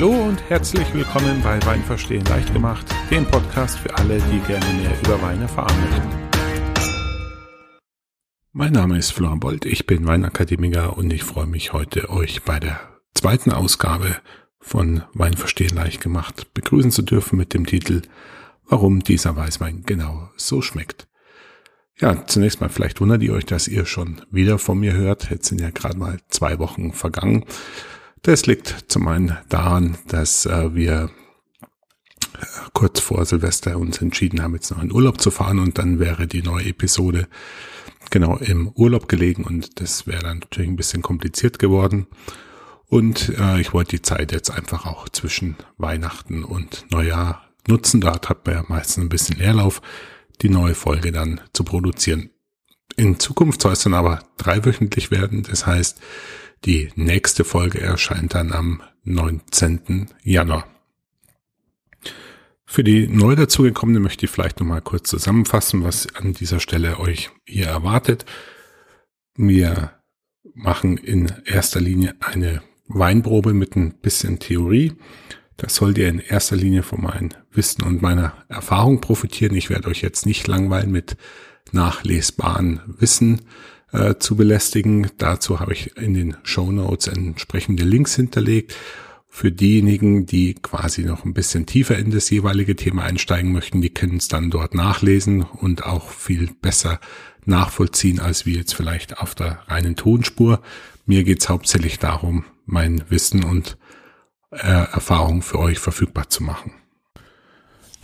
[0.00, 4.64] Hallo und herzlich willkommen bei Wein verstehen leicht gemacht, dem Podcast für alle, die gerne
[4.80, 6.08] mehr über Wein erfahren möchten.
[8.52, 12.58] Mein Name ist Florian Bold, ich bin Weinakademiker und ich freue mich heute, euch bei
[12.58, 12.80] der
[13.12, 14.16] zweiten Ausgabe
[14.58, 18.00] von Wein verstehen leicht gemacht begrüßen zu dürfen mit dem Titel
[18.64, 21.08] Warum dieser Weißwein genau so schmeckt.
[21.98, 25.28] Ja, zunächst mal vielleicht wundert ihr euch, dass ihr schon wieder von mir hört.
[25.28, 27.44] Jetzt sind ja gerade mal zwei Wochen vergangen.
[28.22, 31.10] Das liegt zum einen daran, dass äh, wir
[32.74, 36.26] kurz vor Silvester uns entschieden haben, jetzt noch in Urlaub zu fahren und dann wäre
[36.26, 37.28] die neue Episode
[38.10, 42.06] genau im Urlaub gelegen und das wäre dann natürlich ein bisschen kompliziert geworden.
[42.86, 48.00] Und äh, ich wollte die Zeit jetzt einfach auch zwischen Weihnachten und Neujahr nutzen.
[48.00, 49.80] Dort hat man ja meistens ein bisschen Leerlauf,
[50.42, 52.30] die neue Folge dann zu produzieren.
[52.96, 55.44] In Zukunft soll es dann aber dreiwöchentlich werden.
[55.44, 56.00] Das heißt,
[56.64, 60.08] die nächste Folge erscheint dann am 19.
[60.22, 60.66] Januar.
[62.66, 67.30] Für die neu dazugekommenen möchte ich vielleicht nochmal kurz zusammenfassen, was an dieser Stelle euch
[67.44, 68.26] hier erwartet.
[69.34, 69.92] Wir
[70.54, 74.92] machen in erster Linie eine Weinprobe mit ein bisschen Theorie.
[75.56, 79.56] Das sollt ihr in erster Linie von meinem Wissen und meiner Erfahrung profitieren.
[79.56, 81.16] Ich werde euch jetzt nicht langweilen mit
[81.72, 83.42] nachlesbaren Wissen,
[83.92, 85.10] äh, zu belästigen.
[85.18, 88.74] Dazu habe ich in den Show Notes entsprechende Links hinterlegt.
[89.28, 93.90] Für diejenigen, die quasi noch ein bisschen tiefer in das jeweilige Thema einsteigen möchten, die
[93.90, 96.98] können es dann dort nachlesen und auch viel besser
[97.44, 100.60] nachvollziehen, als wir jetzt vielleicht auf der reinen Tonspur.
[101.06, 103.78] Mir geht es hauptsächlich darum, mein Wissen und
[104.50, 106.72] äh, Erfahrung für euch verfügbar zu machen.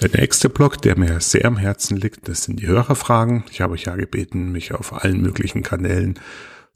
[0.00, 3.44] Der nächste Block, der mir sehr am Herzen liegt, das sind die Hörerfragen.
[3.50, 6.18] Ich habe euch ja gebeten, mich auf allen möglichen Kanälen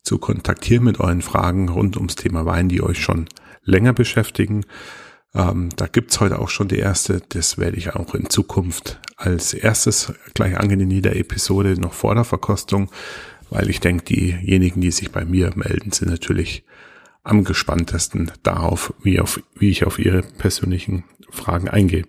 [0.03, 3.29] zu kontaktieren mit euren Fragen rund ums Thema Wein, die euch schon
[3.63, 4.65] länger beschäftigen.
[5.35, 7.21] Ähm, da gibt's heute auch schon die erste.
[7.29, 12.15] Das werde ich auch in Zukunft als erstes gleich angehen in jeder Episode noch vor
[12.15, 12.91] der Verkostung,
[13.51, 16.65] weil ich denke, diejenigen, die sich bei mir melden, sind natürlich
[17.23, 22.07] am gespanntesten darauf, wie, auf, wie ich auf ihre persönlichen Fragen eingehe.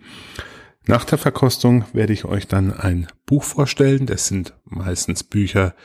[0.87, 4.07] Nach der Verkostung werde ich euch dann ein Buch vorstellen.
[4.07, 5.75] Das sind meistens Bücher,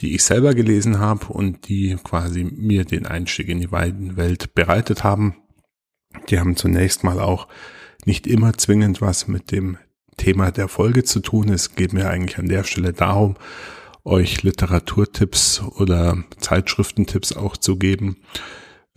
[0.00, 5.04] die ich selber gelesen habe und die quasi mir den Einstieg in die Weidenwelt bereitet
[5.04, 5.36] haben.
[6.28, 7.48] Die haben zunächst mal auch
[8.04, 9.78] nicht immer zwingend was mit dem
[10.16, 11.48] Thema der Folge zu tun.
[11.48, 13.36] Es geht mir eigentlich an der Stelle darum,
[14.04, 18.18] euch Literaturtipps oder Zeitschriftentipps auch zu geben,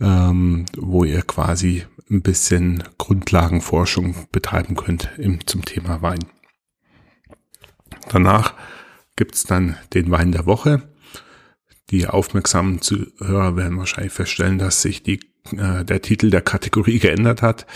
[0.00, 6.24] ähm, wo ihr quasi ein bisschen Grundlagenforschung betreiben könnt im, zum Thema Wein.
[8.08, 8.54] Danach
[9.16, 10.82] gibt's dann den Wein der Woche.
[11.90, 15.20] Die aufmerksamen Zuhörer werden wahrscheinlich feststellen, dass sich die,
[15.56, 17.66] äh, der Titel der Kategorie geändert hat.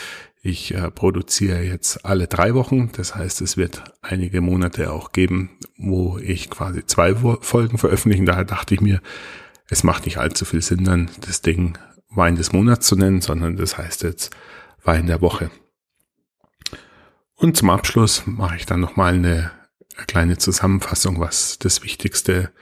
[0.43, 2.91] Ich äh, produziere jetzt alle drei Wochen.
[2.93, 8.27] Das heißt, es wird einige Monate auch geben, wo ich quasi zwei Folgen veröffentlichen.
[8.27, 9.03] Daher dachte ich mir,
[9.69, 11.79] es macht nicht allzu viel Sinn, dann das Ding
[12.11, 14.35] Wein des Monats zu nennen, sondern das heißt jetzt
[14.83, 15.51] Wein der Woche.
[17.35, 19.51] Und zum Abschluss mache ich dann nochmal eine
[20.07, 22.53] kleine Zusammenfassung, was das Wichtigste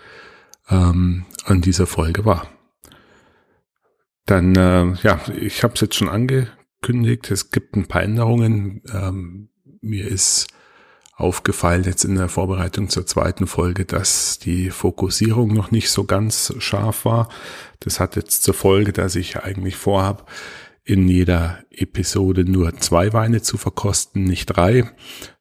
[0.68, 2.48] ähm, an dieser Folge war.
[4.26, 8.82] Dann, äh, ja, ich habe es jetzt schon angekündigt, es gibt ein paar Änderungen.
[8.92, 9.48] Ähm,
[9.80, 10.48] mir ist
[11.18, 16.54] aufgefallen jetzt in der Vorbereitung zur zweiten Folge, dass die Fokussierung noch nicht so ganz
[16.58, 17.28] scharf war.
[17.80, 20.30] Das hat jetzt zur Folge, dass ich eigentlich vorhab,
[20.84, 24.90] in jeder Episode nur zwei Weine zu verkosten, nicht drei.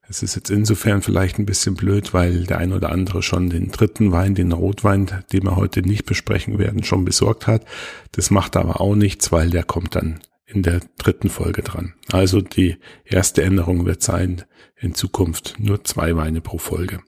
[0.09, 3.71] Es ist jetzt insofern vielleicht ein bisschen blöd, weil der ein oder andere schon den
[3.71, 7.65] dritten Wein, den Rotwein, den wir heute nicht besprechen werden, schon besorgt hat.
[8.13, 11.93] Das macht aber auch nichts, weil der kommt dann in der dritten Folge dran.
[12.11, 14.43] Also die erste Änderung wird sein,
[14.79, 17.01] in Zukunft nur zwei Weine pro Folge.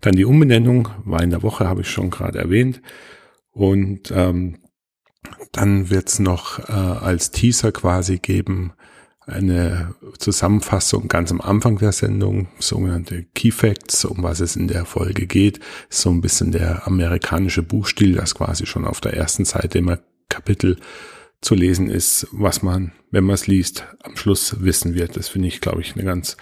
[0.00, 2.80] Dann die Umbenennung, Wein der Woche habe ich schon gerade erwähnt.
[3.52, 4.58] Und ähm,
[5.52, 8.72] dann wird es noch äh, als Teaser quasi geben
[9.26, 14.84] eine Zusammenfassung ganz am Anfang der Sendung, sogenannte Key Facts, um was es in der
[14.84, 15.60] Folge geht.
[15.88, 19.98] So ein bisschen der amerikanische Buchstil, das quasi schon auf der ersten Seite immer
[20.28, 20.76] Kapitel
[21.40, 25.16] zu lesen ist, was man, wenn man es liest, am Schluss wissen wird.
[25.16, 26.36] Das finde ich, glaube ich, eine ganz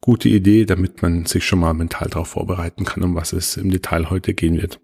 [0.00, 3.70] gute Idee, damit man sich schon mal mental darauf vorbereiten kann, um was es im
[3.70, 4.80] Detail heute gehen wird.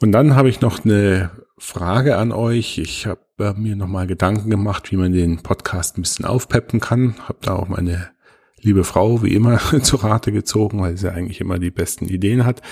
[0.00, 2.78] Und dann habe ich noch eine Frage an euch.
[2.78, 7.14] Ich habe äh, mir nochmal Gedanken gemacht, wie man den Podcast ein bisschen aufpeppen kann.
[7.28, 8.10] Habe da auch meine
[8.60, 12.62] liebe Frau wie immer zu Rate gezogen, weil sie eigentlich immer die besten Ideen hat.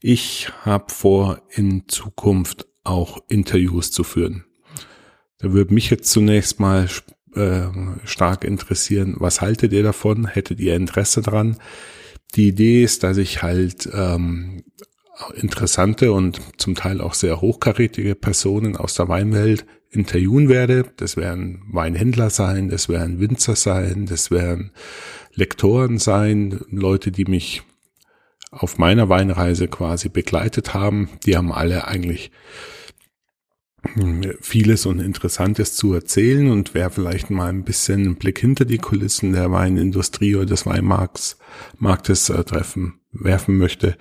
[0.00, 4.44] Ich habe vor, in Zukunft auch Interviews zu führen.
[5.38, 6.88] Da würde mich jetzt zunächst mal
[7.34, 7.66] äh,
[8.04, 9.16] stark interessieren.
[9.18, 10.26] Was haltet ihr davon?
[10.26, 11.56] Hättet ihr Interesse dran?
[12.34, 14.64] Die Idee ist, dass ich halt ähm,
[15.34, 20.84] interessante und zum Teil auch sehr hochkarätige Personen aus der Weinwelt interviewen werde.
[20.96, 24.72] Das werden Weinhändler sein, das werden Winzer sein, das werden
[25.34, 27.62] Lektoren sein, Leute, die mich
[28.50, 31.08] auf meiner Weinreise quasi begleitet haben.
[31.24, 32.30] Die haben alle eigentlich
[34.40, 38.78] vieles und Interessantes zu erzählen und wer vielleicht mal ein bisschen einen Blick hinter die
[38.78, 41.38] Kulissen der Weinindustrie oder des Weinmarkts
[41.78, 43.96] Marktes äh, treffen, werfen möchte,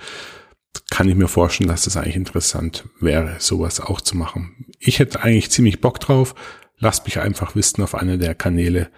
[0.89, 4.65] kann ich mir vorstellen, dass das eigentlich interessant wäre, sowas auch zu machen.
[4.79, 6.35] Ich hätte eigentlich ziemlich Bock drauf.
[6.77, 8.89] Lasst mich einfach wissen auf einer der Kanäle,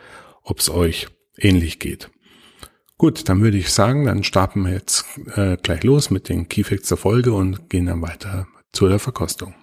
[0.44, 1.08] ob es euch
[1.38, 2.10] ähnlich geht.
[2.98, 5.06] Gut, dann würde ich sagen, dann starten wir jetzt
[5.36, 9.56] äh, gleich los mit den Keyfacts der Folge und gehen dann weiter zu der Verkostung.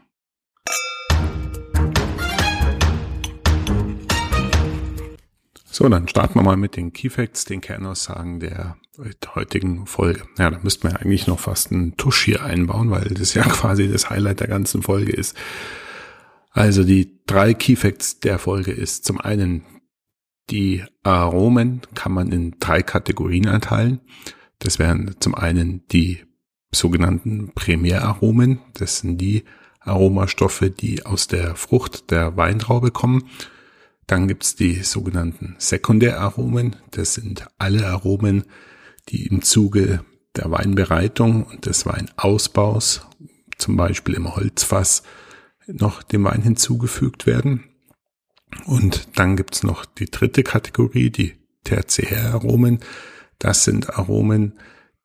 [5.76, 8.78] So, dann starten wir mal mit den Keyfacts, den Kernaussagen der
[9.34, 10.22] heutigen Folge.
[10.38, 13.86] Ja, da müssten wir eigentlich noch fast einen Tusch hier einbauen, weil das ja quasi
[13.86, 15.36] das Highlight der ganzen Folge ist.
[16.50, 19.66] Also die drei Keyfacts der Folge ist zum einen
[20.48, 24.00] die Aromen kann man in drei Kategorien einteilen.
[24.58, 26.24] Das wären zum einen die
[26.72, 28.60] sogenannten Primäraromen.
[28.72, 29.44] Das sind die
[29.80, 33.28] Aromastoffe, die aus der Frucht der Weintraube kommen.
[34.06, 36.76] Dann gibt's die sogenannten Sekundäraromen.
[36.92, 38.44] Das sind alle Aromen,
[39.08, 40.04] die im Zuge
[40.36, 43.06] der Weinbereitung und des Weinausbaus,
[43.58, 45.02] zum Beispiel im Holzfass,
[45.66, 47.64] noch dem Wein hinzugefügt werden.
[48.64, 52.80] Und dann gibt's noch die dritte Kategorie, die Tertiäraromen.
[53.38, 54.54] Das sind Aromen,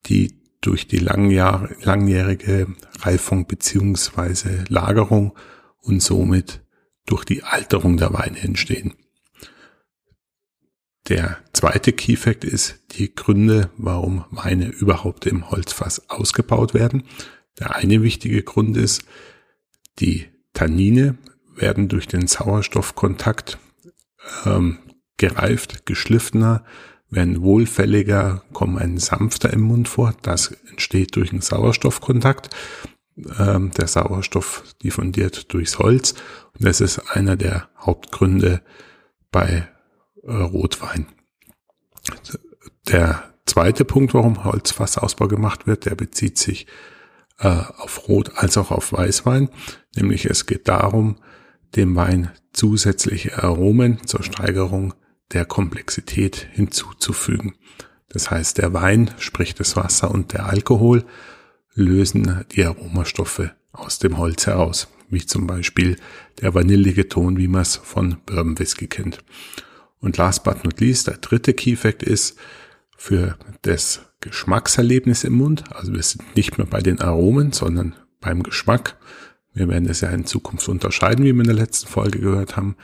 [0.06, 2.68] die durch die langjährige
[3.00, 5.36] Reifung beziehungsweise Lagerung
[5.80, 6.62] und somit
[7.06, 8.94] durch die Alterung der Weine entstehen.
[11.10, 17.04] Der zweite Key Fact ist die Gründe, warum Weine überhaupt im Holzfass ausgebaut werden.
[17.60, 19.04] Der eine wichtige Grund ist,
[20.00, 21.18] die Tannine
[21.56, 23.58] werden durch den Sauerstoffkontakt
[24.46, 24.80] ähm,
[25.18, 26.64] gereift, geschliffener,
[27.10, 30.16] werden wohlfälliger, kommen ein sanfter im Mund vor.
[30.22, 32.50] Das entsteht durch den Sauerstoffkontakt.
[33.38, 36.16] Ähm, der Sauerstoff diffundiert durchs Holz.
[36.58, 38.62] Und das ist einer der Hauptgründe
[39.32, 39.68] bei
[40.24, 41.08] äh, Rotwein.
[42.88, 46.68] Der zweite Punkt, warum Holzfassausbau gemacht wird, der bezieht sich
[47.40, 49.50] äh, auf Rot als auch auf Weißwein.
[49.96, 51.18] Nämlich es geht darum,
[51.76, 54.94] dem Wein zusätzliche Aromen zur Steigerung
[55.32, 57.56] der Komplexität hinzuzufügen.
[58.10, 61.06] Das heißt, der Wein, sprich das Wasser und der Alkohol,
[61.74, 65.98] lösen die Aromastoffe aus dem Holz heraus, wie zum Beispiel
[66.42, 69.20] der vanillige Ton, wie man es von Bourbon Whisky kennt.
[70.00, 72.38] Und last but not least, der dritte Key Fact ist,
[72.98, 78.44] für das Geschmackserlebnis im Mund, also wir sind nicht mehr bei den Aromen, sondern beim
[78.44, 78.98] Geschmack,
[79.54, 82.76] wir werden es ja in Zukunft unterscheiden, wie wir in der letzten Folge gehört haben.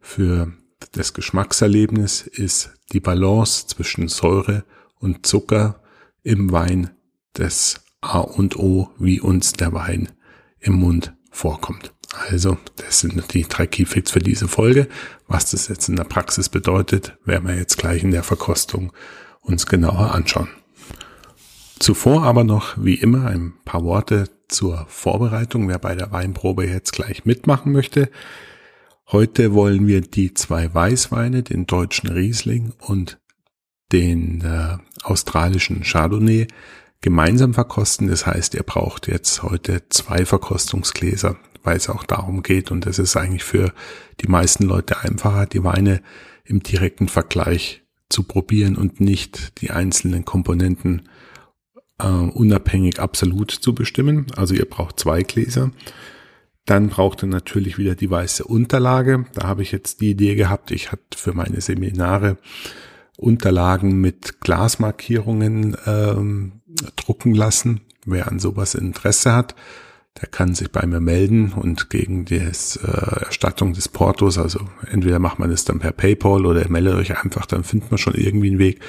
[0.00, 0.52] Für
[0.92, 4.64] das Geschmackserlebnis ist die Balance zwischen Säure
[4.98, 5.82] und Zucker
[6.22, 6.90] im Wein
[7.34, 10.10] das A und O, wie uns der Wein
[10.58, 11.92] im Mund vorkommt.
[12.30, 14.88] Also, das sind die drei Keyfacts für diese Folge.
[15.28, 18.92] Was das jetzt in der Praxis bedeutet, werden wir jetzt gleich in der Verkostung
[19.42, 20.48] uns genauer anschauen.
[21.78, 26.92] Zuvor aber noch, wie immer, ein paar Worte zur Vorbereitung, wer bei der Weinprobe jetzt
[26.92, 28.08] gleich mitmachen möchte.
[29.12, 33.20] Heute wollen wir die zwei Weißweine, den deutschen Riesling und
[33.92, 36.46] den äh, australischen Chardonnay
[37.06, 38.08] gemeinsam verkosten.
[38.08, 42.72] Das heißt, ihr braucht jetzt heute zwei Verkostungsgläser, weil es auch darum geht.
[42.72, 43.72] Und es ist eigentlich für
[44.20, 46.02] die meisten Leute einfacher, die Weine
[46.44, 51.08] im direkten Vergleich zu probieren und nicht die einzelnen Komponenten
[52.00, 54.26] äh, unabhängig absolut zu bestimmen.
[54.34, 55.70] Also ihr braucht zwei Gläser.
[56.64, 59.26] Dann braucht ihr natürlich wieder die weiße Unterlage.
[59.32, 62.36] Da habe ich jetzt die Idee gehabt, ich hatte für meine Seminare
[63.16, 66.62] Unterlagen mit Glasmarkierungen ähm,
[66.96, 67.80] drucken lassen.
[68.04, 69.54] Wer an sowas Interesse hat,
[70.20, 75.18] der kann sich bei mir melden und gegen die äh, Erstattung des Portos, also entweder
[75.18, 78.48] macht man das dann per PayPal oder meldet euch einfach, dann findet man schon irgendwie
[78.48, 78.80] einen Weg,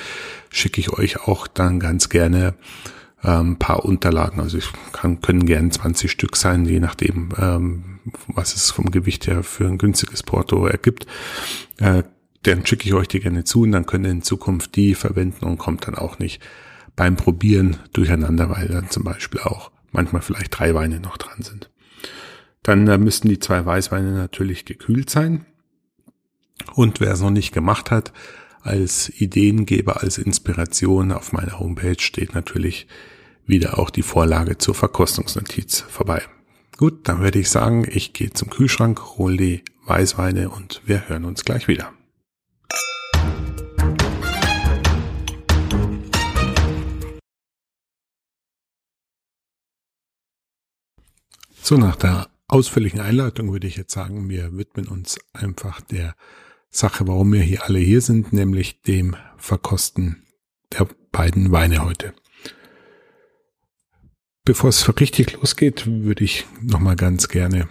[0.50, 2.54] schicke ich euch auch dann ganz gerne
[3.24, 4.40] ähm, paar Unterlagen.
[4.40, 9.28] Also ich kann, können gerne 20 Stück sein, je nachdem, ähm, was es vom Gewicht
[9.28, 11.08] her für ein günstiges Porto ergibt.
[11.80, 12.04] Äh,
[12.44, 15.46] dann schicke ich euch die gerne zu und dann könnt ihr in Zukunft die verwenden
[15.46, 16.42] und kommt dann auch nicht
[16.98, 21.70] beim Probieren durcheinander, weil dann zum Beispiel auch manchmal vielleicht drei Weine noch dran sind.
[22.64, 25.46] Dann äh, müssten die zwei Weißweine natürlich gekühlt sein.
[26.74, 28.12] Und wer es noch nicht gemacht hat,
[28.62, 32.88] als Ideengeber, als Inspiration auf meiner Homepage steht natürlich
[33.46, 36.24] wieder auch die Vorlage zur Verkostungsnotiz vorbei.
[36.76, 41.26] Gut, dann würde ich sagen, ich gehe zum Kühlschrank, hole die Weißweine und wir hören
[41.26, 41.94] uns gleich wieder.
[51.68, 56.16] So, nach der ausführlichen Einleitung würde ich jetzt sagen, wir widmen uns einfach der
[56.70, 60.24] Sache, warum wir hier alle hier sind, nämlich dem Verkosten
[60.72, 62.14] der beiden Weine heute.
[64.46, 67.68] Bevor es richtig losgeht, würde ich nochmal ganz gerne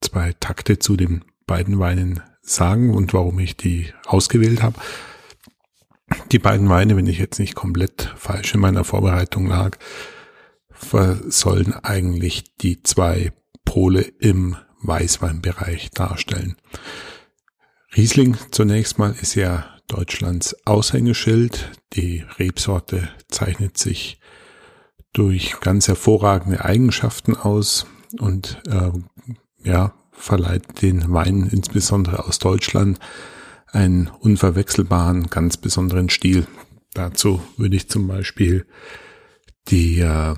[0.00, 4.80] zwei Takte zu den beiden Weinen sagen und warum ich die ausgewählt habe.
[6.32, 9.76] Die beiden Weine, wenn ich jetzt nicht komplett falsch in meiner Vorbereitung lag,
[11.28, 13.32] sollen eigentlich die zwei
[13.64, 16.56] Pole im Weißweinbereich darstellen.
[17.96, 21.72] Riesling zunächst mal ist ja Deutschlands Aushängeschild.
[21.94, 24.20] Die Rebsorte zeichnet sich
[25.12, 27.86] durch ganz hervorragende Eigenschaften aus
[28.18, 28.90] und äh,
[29.64, 32.98] ja, verleiht den Wein insbesondere aus Deutschland
[33.68, 36.46] einen unverwechselbaren, ganz besonderen Stil.
[36.94, 38.66] Dazu würde ich zum Beispiel
[39.68, 40.34] die äh,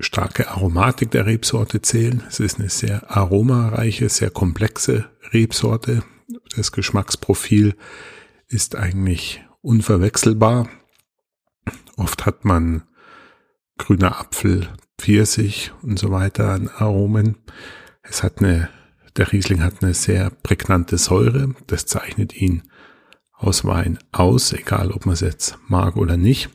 [0.00, 2.22] starke Aromatik der Rebsorte zählen.
[2.28, 6.02] Es ist eine sehr aromareiche, sehr komplexe Rebsorte.
[6.54, 7.74] Das Geschmacksprofil
[8.48, 10.68] ist eigentlich unverwechselbar.
[11.96, 12.84] Oft hat man
[13.76, 17.36] grüner Apfel, Pfirsich und so weiter an Aromen.
[18.02, 18.68] Es hat eine,
[19.16, 21.54] der Riesling hat eine sehr prägnante Säure.
[21.66, 22.62] Das zeichnet ihn
[23.32, 26.50] aus Wein aus, egal ob man es jetzt mag oder nicht.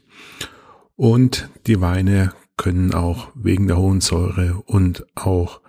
[0.95, 5.61] Und die Weine können auch wegen der hohen Säure und auch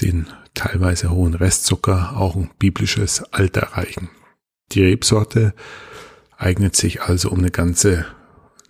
[0.00, 4.10] den teilweise hohen Restzucker auch ein biblisches Alter erreichen.
[4.72, 5.54] Die Rebsorte
[6.36, 8.06] eignet sich also, um eine ganze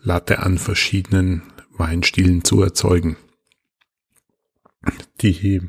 [0.00, 1.42] Latte an verschiedenen
[1.72, 3.16] Weinstilen zu erzeugen.
[5.20, 5.62] Die,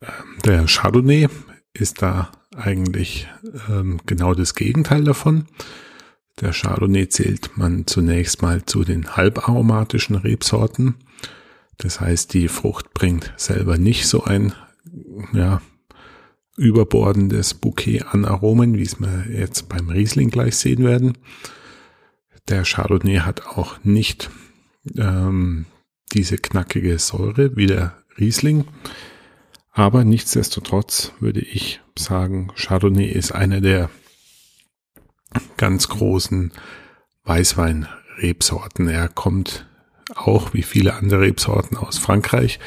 [0.00, 0.06] äh,
[0.44, 1.28] der Chardonnay
[1.72, 3.28] ist da eigentlich
[3.68, 5.46] ähm, genau das Gegenteil davon.
[6.40, 10.96] Der Chardonnay zählt man zunächst mal zu den halbaromatischen Rebsorten.
[11.78, 14.52] Das heißt, die Frucht bringt selber nicht so ein
[15.32, 15.62] ja,
[16.56, 21.18] überbordendes Bouquet an Aromen, wie es wir jetzt beim Riesling gleich sehen werden.
[22.48, 24.30] Der Chardonnay hat auch nicht
[24.96, 25.66] ähm,
[26.12, 28.64] diese knackige Säure wie der Riesling.
[29.72, 33.90] Aber nichtsdestotrotz würde ich sagen, Chardonnay ist einer der
[35.56, 36.52] ganz großen
[37.24, 38.88] Weißwein-Rebsorten.
[38.88, 39.66] Er kommt
[40.14, 42.60] auch wie viele andere Rebsorten aus Frankreich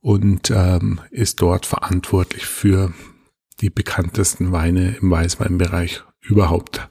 [0.00, 2.92] und ähm, ist dort verantwortlich für
[3.60, 6.88] die bekanntesten Weine im Weißweinbereich überhaupt.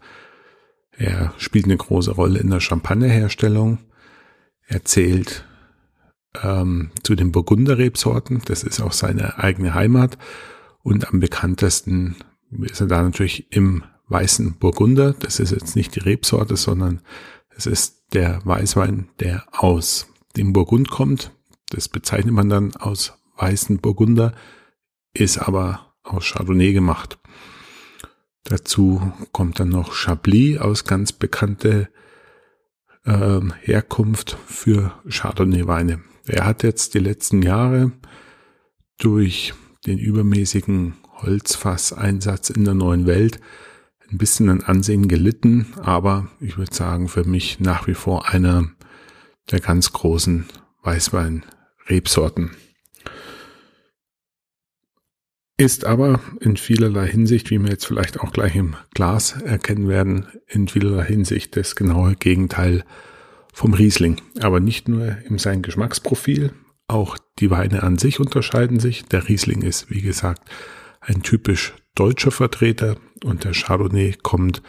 [0.91, 3.79] Er spielt eine große Rolle in der Champagnerherstellung
[4.67, 5.45] erzählt
[6.41, 8.41] ähm, zu den Burgunderrebsorten.
[8.45, 10.17] Das ist auch seine eigene Heimat.
[10.83, 12.15] Und am bekanntesten
[12.62, 15.13] ist er da natürlich im weißen Burgunder.
[15.13, 17.01] Das ist jetzt nicht die Rebsorte, sondern
[17.55, 21.31] es ist der Weißwein, der aus dem Burgund kommt.
[21.69, 24.33] Das bezeichnet man dann aus weißen Burgunder,
[25.13, 27.17] ist aber aus Chardonnay gemacht.
[28.43, 31.89] Dazu kommt dann noch Chablis aus ganz bekannte
[33.03, 36.01] äh, Herkunft für Chardonnay-Weine.
[36.27, 37.91] Er hat jetzt die letzten Jahre
[38.97, 39.53] durch
[39.85, 43.39] den übermäßigen Holzfasseinsatz in der neuen Welt
[44.15, 48.72] ein bisschen an Ansehen gelitten, aber ich würde sagen, für mich nach wie vor einer
[49.51, 50.45] der ganz großen
[50.84, 52.51] Weißwein-Rebsorten.
[55.57, 60.27] Ist aber in vielerlei Hinsicht, wie wir jetzt vielleicht auch gleich im Glas erkennen werden,
[60.48, 62.86] in vielerlei Hinsicht das genaue Gegenteil
[63.53, 64.22] vom Riesling.
[64.39, 66.53] Aber nicht nur in seinem Geschmacksprofil,
[66.88, 69.05] auch die Weine an sich unterscheiden sich.
[69.05, 70.41] Der Riesling ist, wie gesagt,
[71.01, 74.62] ein typisch deutscher Vertreter und der Chardonnay kommt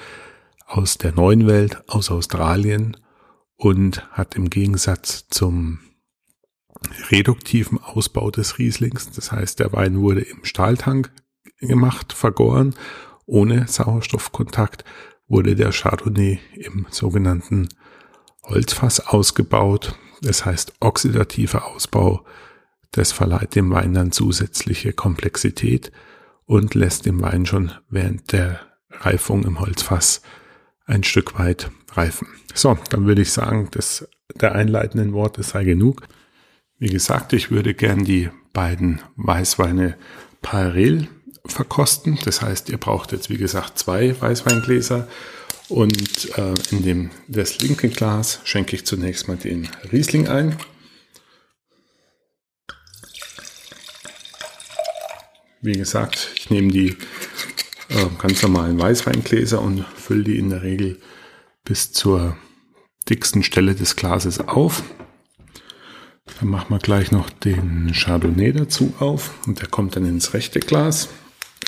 [0.66, 2.96] aus der neuen Welt, aus Australien
[3.56, 5.80] und hat im Gegensatz zum
[7.10, 9.10] reduktiven Ausbau des Rieslings.
[9.12, 11.12] Das heißt, der Wein wurde im Stahltank
[11.58, 12.74] gemacht, vergoren,
[13.26, 14.84] ohne Sauerstoffkontakt
[15.26, 17.68] wurde der Chardonnay im sogenannten
[18.44, 19.98] Holzfass ausgebaut.
[20.22, 22.24] Das heißt, oxidativer Ausbau,
[22.92, 25.90] das verleiht dem Wein dann zusätzliche Komplexität
[26.46, 28.60] und lässt dem Wein schon während der
[28.90, 30.22] Reifung im Holzfass
[30.86, 32.28] ein Stück weit reifen.
[32.54, 36.02] So, dann würde ich sagen, dass der einleitenden Worte sei genug.
[36.78, 39.96] Wie gesagt, ich würde gern die beiden Weißweine
[40.42, 41.08] parallel
[41.46, 42.18] verkosten.
[42.24, 45.08] Das heißt, ihr braucht jetzt, wie gesagt, zwei Weißweingläser.
[45.68, 50.56] Und äh, in dem, das linke Glas schenke ich zunächst mal den Riesling ein.
[55.66, 56.90] Wie gesagt, ich nehme die
[57.88, 61.00] äh, ganz normalen Weißweingläser und fülle die in der Regel
[61.64, 62.36] bis zur
[63.08, 64.84] dicksten Stelle des Glases auf.
[66.38, 70.60] Dann machen wir gleich noch den Chardonnay dazu auf und der kommt dann ins rechte
[70.60, 71.08] Glas.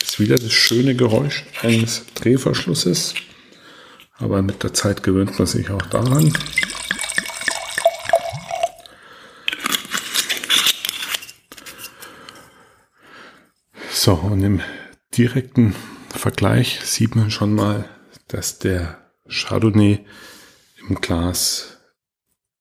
[0.01, 3.15] Ist wieder das schöne Geräusch eines Drehverschlusses,
[4.17, 6.33] aber mit der Zeit gewöhnt man sich auch daran.
[14.09, 14.63] So, und im
[15.19, 15.75] direkten
[16.09, 17.91] Vergleich sieht man schon mal,
[18.27, 18.97] dass der
[19.29, 19.99] Chardonnay
[20.89, 21.77] im Glas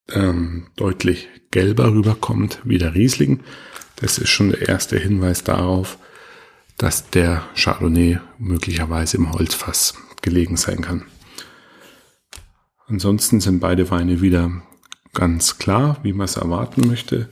[0.10, 3.46] ähm, deutlich gelber rüberkommt wie der Riesling.
[3.96, 5.98] Das ist schon der erste Hinweis darauf,
[6.78, 11.06] dass der Chardonnay möglicherweise im Holzfass gelegen sein kann.
[12.88, 14.52] Ansonsten sind beide Weine wieder
[15.14, 17.30] ganz klar, wie man es erwarten möchte.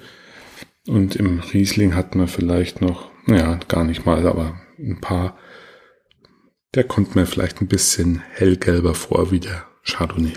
[0.87, 5.37] Und im Riesling hat man vielleicht noch, naja, gar nicht mal, aber ein paar,
[6.73, 10.33] der kommt mir vielleicht ein bisschen hellgelber vor wie der Chardonnay.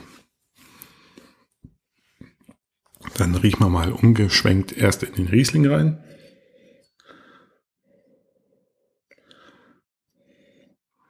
[3.16, 6.04] Dann riechen wir mal umgeschwenkt erst in den Riesling rein.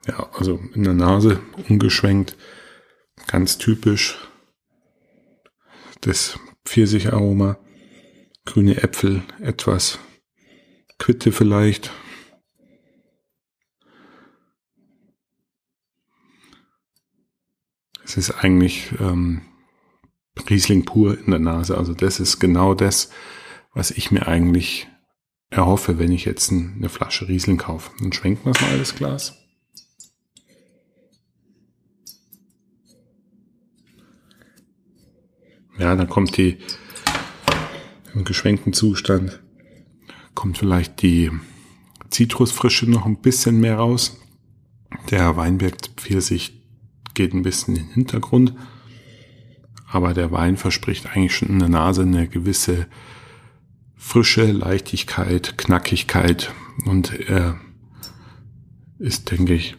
[0.07, 2.35] Ja, also in der Nase umgeschwenkt,
[3.27, 4.17] ganz typisch
[6.01, 7.59] das Pfirsicharoma,
[8.45, 9.99] grüne Äpfel, etwas
[10.99, 11.91] Quitte vielleicht.
[18.03, 19.41] Es ist eigentlich ähm,
[20.49, 21.77] Riesling pur in der Nase.
[21.77, 23.09] Also das ist genau das,
[23.73, 24.87] was ich mir eigentlich
[25.49, 27.91] erhoffe, wenn ich jetzt eine Flasche Riesling kaufe.
[27.99, 29.35] Dann schwenken wir es mal das Glas.
[35.77, 36.57] Ja, dann kommt die
[38.13, 39.41] im geschwenkten Zustand
[40.39, 41.31] kommt vielleicht die
[42.09, 44.17] Zitrusfrische noch ein bisschen mehr raus.
[45.11, 46.63] Der Weinberg Pfirsich
[47.13, 48.53] geht ein bisschen in den Hintergrund
[49.91, 52.87] aber der Wein verspricht eigentlich schon in der Nase eine gewisse
[53.95, 56.53] Frische, Leichtigkeit, Knackigkeit
[56.85, 57.59] und er
[58.99, 59.75] ist, denke ich,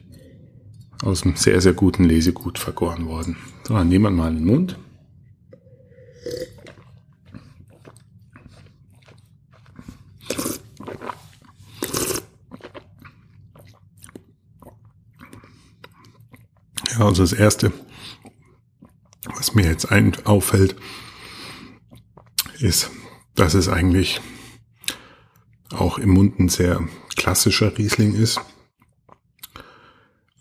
[1.03, 3.37] aus einem sehr, sehr guten Lesegut vergoren worden.
[3.66, 4.79] So, dann nehmen wir mal in den Mund.
[17.00, 17.72] Also das erste,
[19.34, 20.76] was mir jetzt ein, auffällt,
[22.58, 22.90] ist,
[23.34, 24.20] dass es eigentlich
[25.72, 26.86] auch im Mund ein sehr
[27.16, 28.40] klassischer Riesling ist.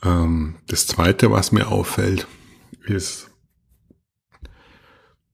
[0.03, 2.27] Ähm, das zweite, was mir auffällt,
[2.83, 3.29] ist,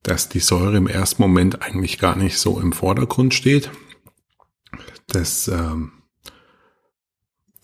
[0.04, 3.72] dass die Säure im ersten Moment eigentlich gar nicht so im Vordergrund steht.
[5.08, 6.04] Das ähm,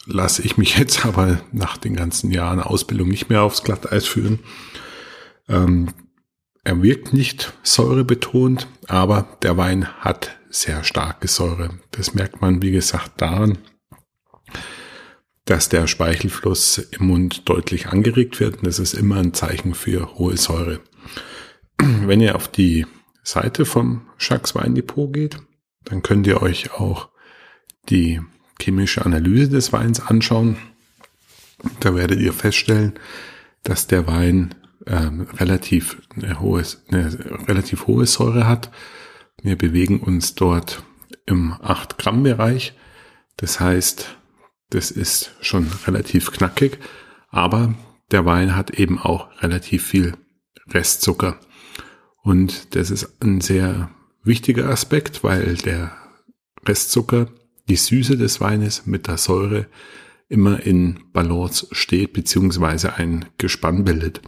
[0.06, 4.40] lasse ich mich jetzt aber nach den ganzen Jahren Ausbildung nicht mehr aufs Glatteis führen.
[5.48, 5.94] Ähm,
[6.64, 11.70] er wirkt nicht säurebetont, aber der Wein hat sehr starke Säure.
[11.92, 13.58] Das merkt man, wie gesagt, daran,
[15.46, 18.58] dass der Speichelfluss im Mund deutlich angeregt wird.
[18.58, 20.82] Und das ist immer ein Zeichen für hohe Säure.
[21.78, 22.86] Wenn ihr auf die
[23.24, 25.38] Seite vom Schacks Weindepot geht,
[25.84, 27.10] dann könnt ihr euch auch
[27.90, 28.22] die
[28.62, 30.58] chemische Analyse des Weins anschauen.
[31.80, 32.94] Da werdet ihr feststellen,
[33.64, 34.56] dass der Wein
[34.88, 38.72] ähm, relativ eine hohe, eine relativ hohe Säure hat.
[39.42, 40.84] Wir bewegen uns dort
[41.26, 42.74] im 8 Gramm Bereich.
[43.38, 44.18] Das heißt,
[44.70, 46.80] das ist schon relativ knackig,
[47.30, 47.76] aber
[48.12, 50.14] der Wein hat eben auch relativ viel
[50.70, 51.40] Restzucker.
[52.24, 53.90] Und das ist ein sehr
[54.24, 55.92] wichtiger Aspekt, weil der
[56.66, 57.28] Restzucker
[57.72, 59.66] die Süße des Weines mit der Säure
[60.28, 64.20] immer in Balance steht, beziehungsweise ein Gespann bildet.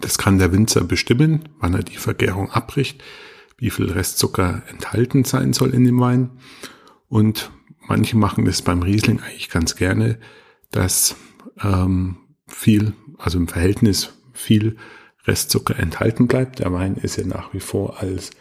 [0.00, 3.00] Das kann der Winzer bestimmen, wann er die Vergärung abbricht,
[3.58, 6.30] wie viel Restzucker enthalten sein soll in dem Wein.
[7.06, 7.52] Und
[7.86, 10.18] manche machen das beim Riesling eigentlich ganz gerne,
[10.72, 11.14] dass
[11.62, 12.16] ähm,
[12.48, 14.78] viel, also im Verhältnis viel
[15.28, 16.58] Restzucker enthalten bleibt.
[16.58, 18.32] Der Wein ist ja nach wie vor als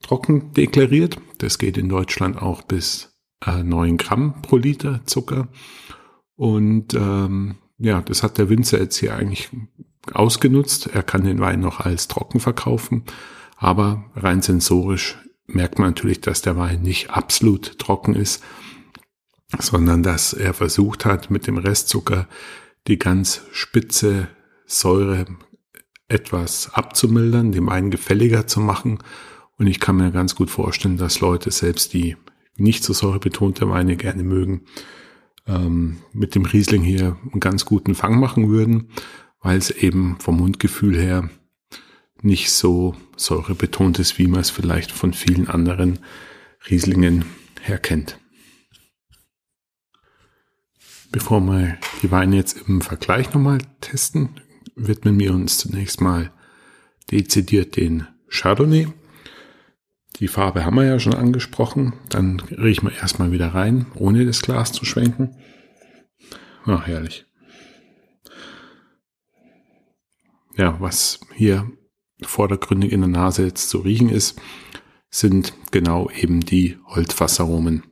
[0.00, 1.18] trocken deklariert.
[1.36, 3.12] Das geht in Deutschland auch bis
[3.44, 5.48] äh, 9 Gramm pro Liter Zucker.
[6.36, 9.50] Und ähm, ja, das hat der Winzer jetzt hier eigentlich
[10.12, 10.88] ausgenutzt.
[10.88, 13.04] Er kann den Wein noch als trocken verkaufen,
[13.56, 18.42] aber rein sensorisch merkt man natürlich, dass der Wein nicht absolut trocken ist.
[19.58, 22.26] sondern dass er versucht hat, mit dem Restzucker
[22.86, 24.28] die ganz spitze
[24.66, 25.26] Säure
[26.08, 28.98] etwas abzumildern, dem einen gefälliger zu machen.
[29.58, 32.16] Und ich kann mir ganz gut vorstellen, dass Leute selbst, die
[32.56, 34.62] nicht so säurebetonte Weine gerne mögen,
[35.46, 38.90] ähm, mit dem Riesling hier einen ganz guten Fang machen würden,
[39.40, 41.30] weil es eben vom Mundgefühl her
[42.22, 46.00] nicht so säurebetont ist, wie man es vielleicht von vielen anderen
[46.68, 47.24] Rieslingen
[47.60, 48.18] her kennt.
[51.12, 54.40] Bevor wir die Weine jetzt im Vergleich nochmal testen,
[54.74, 56.32] widmen wir uns zunächst mal
[57.10, 58.88] dezidiert den Chardonnay.
[60.18, 61.92] Die Farbe haben wir ja schon angesprochen.
[62.08, 65.36] Dann riechen wir erstmal wieder rein, ohne das Glas zu schwenken.
[66.64, 67.26] Ach, herrlich.
[70.56, 71.70] Ja, was hier
[72.22, 74.40] vordergründig in der Nase jetzt zu riechen ist,
[75.10, 77.82] sind genau eben die Holzfassaromen.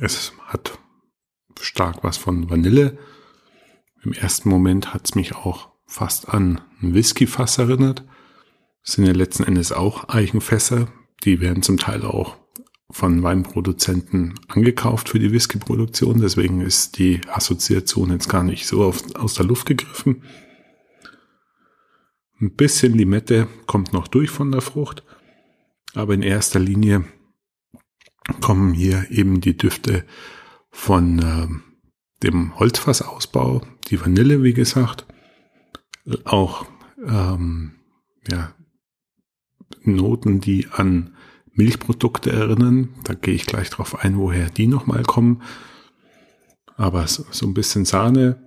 [0.00, 0.78] Es hat
[1.58, 2.98] stark was von Vanille.
[4.02, 8.04] Im ersten Moment hat es mich auch fast an ein Whiskyfass erinnert.
[8.84, 10.88] Das sind ja letzten Endes auch Eichenfässer.
[11.24, 12.36] Die werden zum Teil auch
[12.90, 16.20] von Weinproduzenten angekauft für die Whiskyproduktion.
[16.20, 20.22] Deswegen ist die Assoziation jetzt gar nicht so auf, aus der Luft gegriffen.
[22.40, 25.02] Ein bisschen Limette kommt noch durch von der Frucht.
[25.94, 27.04] Aber in erster Linie
[28.40, 30.04] kommen hier eben die Düfte
[30.70, 31.48] von äh,
[32.22, 35.06] dem Holzfassausbau, die Vanille, wie gesagt,
[36.24, 36.66] auch
[37.06, 37.72] ähm,
[38.28, 38.54] ja,
[39.82, 41.14] Noten, die an
[41.52, 42.90] Milchprodukte erinnern.
[43.04, 45.42] Da gehe ich gleich drauf ein, woher die nochmal kommen.
[46.76, 48.40] Aber so, ein bisschen Sahne,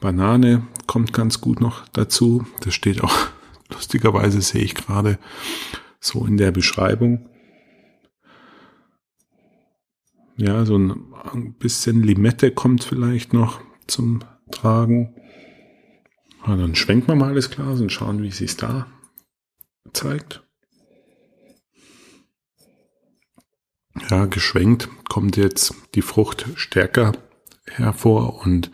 [0.00, 2.44] Banane kommt ganz gut noch dazu.
[2.60, 3.16] Das steht auch
[3.70, 5.18] lustigerweise, sehe ich gerade
[6.00, 7.28] so in der Beschreibung.
[10.36, 15.14] Ja, so ein bisschen Limette kommt vielleicht noch zum Tragen.
[16.46, 18.86] Ja, dann schwenken wir mal das Glas und schauen, wie es sich da
[19.92, 20.42] zeigt.
[24.10, 27.12] Ja, geschwenkt kommt jetzt die Frucht stärker
[27.66, 28.70] hervor und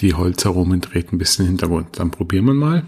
[0.00, 1.98] die Holzaromen treten ein bisschen in den Hintergrund.
[1.98, 2.84] Dann probieren wir mal.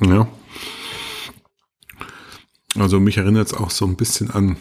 [0.00, 0.26] Ja.
[2.82, 4.56] Also mich erinnert es auch so ein bisschen an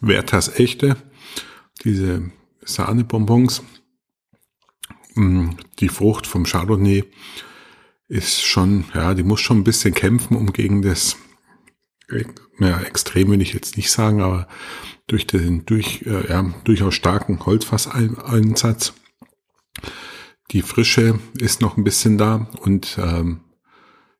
[0.00, 0.96] Werthers Echte,
[1.84, 2.30] diese
[2.62, 3.62] Sahnebonbons.
[5.14, 7.04] Mm, die Frucht vom Chardonnay
[8.08, 11.18] ist schon, ja, die muss schon ein bisschen kämpfen, um gegen das,
[12.58, 14.48] ja, extrem will ich jetzt nicht sagen, aber
[15.06, 18.94] durch den durch, äh, ja, durchaus starken Holzfasseinsatz.
[20.50, 23.40] Die Frische ist noch ein bisschen da und ähm,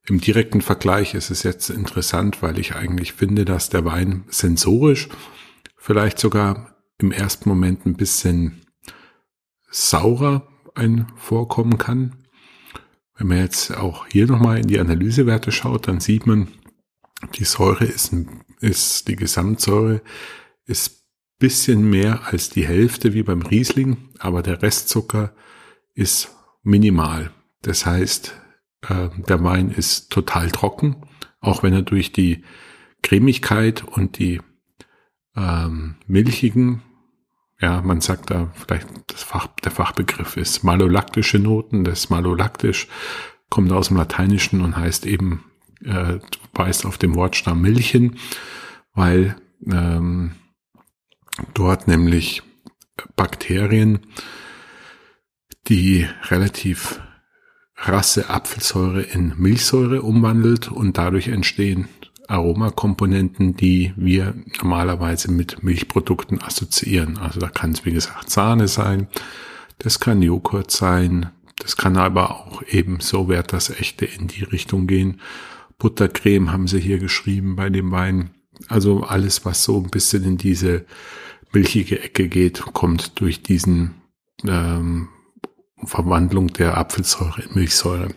[0.08, 5.08] im direkten Vergleich ist es jetzt interessant, weil ich eigentlich finde, dass der Wein sensorisch
[5.76, 8.62] vielleicht sogar im ersten Moment ein bisschen
[9.70, 12.16] saurer ein vorkommen kann.
[13.16, 16.48] Wenn man jetzt auch hier nochmal in die Analysewerte schaut, dann sieht man,
[17.34, 18.14] die Säure ist,
[18.60, 20.02] ist die Gesamtsäure
[20.64, 21.02] ist
[21.38, 25.34] bisschen mehr als die Hälfte wie beim Riesling, aber der Restzucker
[25.92, 26.30] ist
[26.62, 27.32] minimal.
[27.62, 28.40] Das heißt,
[28.88, 30.96] äh, der Wein ist total trocken,
[31.40, 32.44] auch wenn er durch die
[33.02, 34.40] Cremigkeit und die
[35.36, 36.82] ähm, milchigen,
[37.62, 41.84] ja, man sagt da vielleicht das Fach, der Fachbegriff ist malolaktische Noten.
[41.84, 42.88] Das malolaktisch
[43.50, 45.44] kommt aus dem Lateinischen und heißt eben,
[45.84, 46.18] äh,
[46.54, 48.18] weist auf den Wortstamm Milchen,
[48.94, 49.36] weil
[49.70, 50.32] ähm,
[51.54, 52.42] dort nämlich
[53.14, 54.00] Bakterien,
[55.68, 57.00] die relativ
[57.84, 61.88] Rasse Apfelsäure in Milchsäure umwandelt und dadurch entstehen
[62.28, 67.18] Aromakomponenten, die wir normalerweise mit Milchprodukten assoziieren.
[67.18, 69.08] Also da kann es wie gesagt Sahne sein,
[69.78, 74.44] das kann Joghurt sein, das kann aber auch eben so wert das echte in die
[74.44, 75.20] Richtung gehen.
[75.78, 78.30] Buttercreme haben sie hier geschrieben bei dem Wein.
[78.68, 80.84] Also alles, was so ein bisschen in diese
[81.52, 83.94] milchige Ecke geht, kommt durch diesen
[84.46, 85.08] ähm,
[85.84, 88.08] Verwandlung der Apfelsäure in Milchsäure.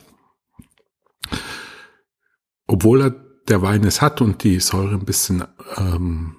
[2.67, 3.09] Obwohl er
[3.47, 5.43] der Wein es hat und die Säure ein bisschen
[5.77, 6.35] ähm,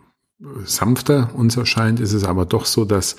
[0.64, 3.16] sanfter uns erscheint, ist es aber doch so, dass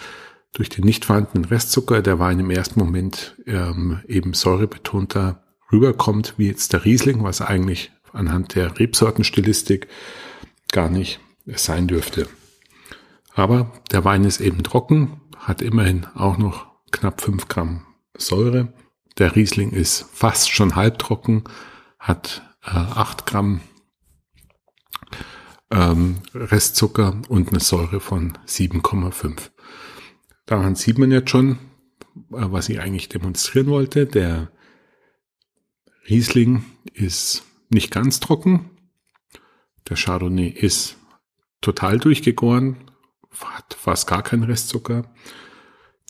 [0.54, 6.48] durch den nicht vorhandenen Restzucker der Wein im ersten Moment ähm, eben säurebetonter rüberkommt wie
[6.48, 9.88] jetzt der Riesling, was eigentlich anhand der Rebsortenstilistik
[10.72, 12.28] gar nicht sein dürfte.
[13.34, 17.87] Aber der Wein ist eben trocken, hat immerhin auch noch knapp fünf Gramm
[18.18, 18.74] Säure.
[19.18, 21.44] Der Riesling ist fast schon halbtrocken,
[22.00, 23.62] hat äh, 8 Gramm
[25.72, 29.50] ähm, Restzucker und eine Säure von 7,5.
[30.46, 31.58] Daran sieht man jetzt schon,
[32.32, 34.06] äh, was ich eigentlich demonstrieren wollte.
[34.06, 34.52] Der
[36.10, 38.70] Riesling ist nicht ganz trocken.
[39.90, 40.98] Der Chardonnay ist
[41.62, 42.78] total durchgegoren,
[43.40, 45.12] hat fast gar keinen Restzucker.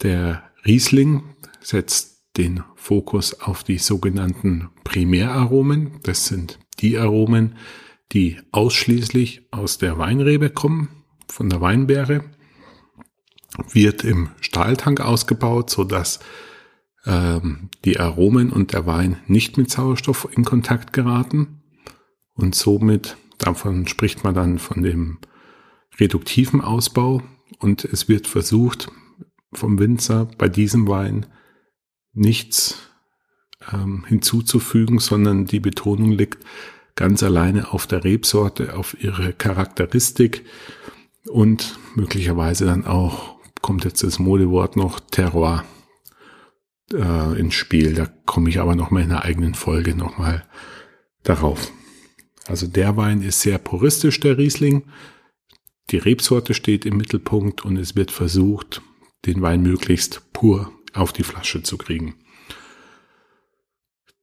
[0.04, 1.24] Der Riesling
[1.68, 6.00] setzt den Fokus auf die sogenannten Primäraromen.
[6.04, 7.56] Das sind die Aromen,
[8.14, 10.88] die ausschließlich aus der Weinrebe kommen,
[11.28, 12.24] von der Weinbeere,
[13.74, 16.20] wird im Stahltank ausgebaut, so dass
[17.06, 21.64] ähm, die Aromen und der Wein nicht mit Sauerstoff in Kontakt geraten.
[22.34, 25.18] Und somit davon spricht man dann von dem
[26.00, 27.22] reduktiven Ausbau.
[27.60, 28.90] Und es wird versucht
[29.52, 31.26] vom Winzer bei diesem Wein
[32.18, 32.80] nichts
[33.72, 36.44] ähm, hinzuzufügen, sondern die Betonung liegt
[36.96, 40.46] ganz alleine auf der Rebsorte, auf ihre Charakteristik
[41.28, 45.64] und möglicherweise dann auch, kommt jetzt das Modewort noch, Terroir
[46.94, 47.94] äh, ins Spiel.
[47.94, 50.46] Da komme ich aber noch mal in einer eigenen Folge noch mal
[51.24, 51.72] darauf.
[52.48, 54.84] Also der Wein ist sehr puristisch, der Riesling.
[55.92, 58.82] Die Rebsorte steht im Mittelpunkt und es wird versucht,
[59.26, 62.16] den Wein möglichst pur auf die Flasche zu kriegen.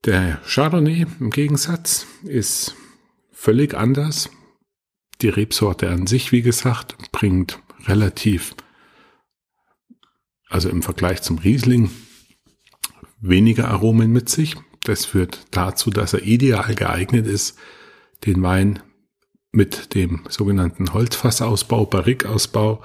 [0.05, 2.74] Der Chardonnay im Gegensatz ist
[3.33, 4.29] völlig anders.
[5.22, 8.55] Die Rebsorte an sich, wie gesagt, bringt relativ,
[10.48, 11.90] also im Vergleich zum Riesling,
[13.20, 14.57] weniger Aromen mit sich.
[14.83, 17.59] Das führt dazu, dass er ideal geeignet ist,
[18.27, 18.83] den Wein
[19.53, 22.83] mit dem sogenannten Holzfassausbau, Barrikausbau,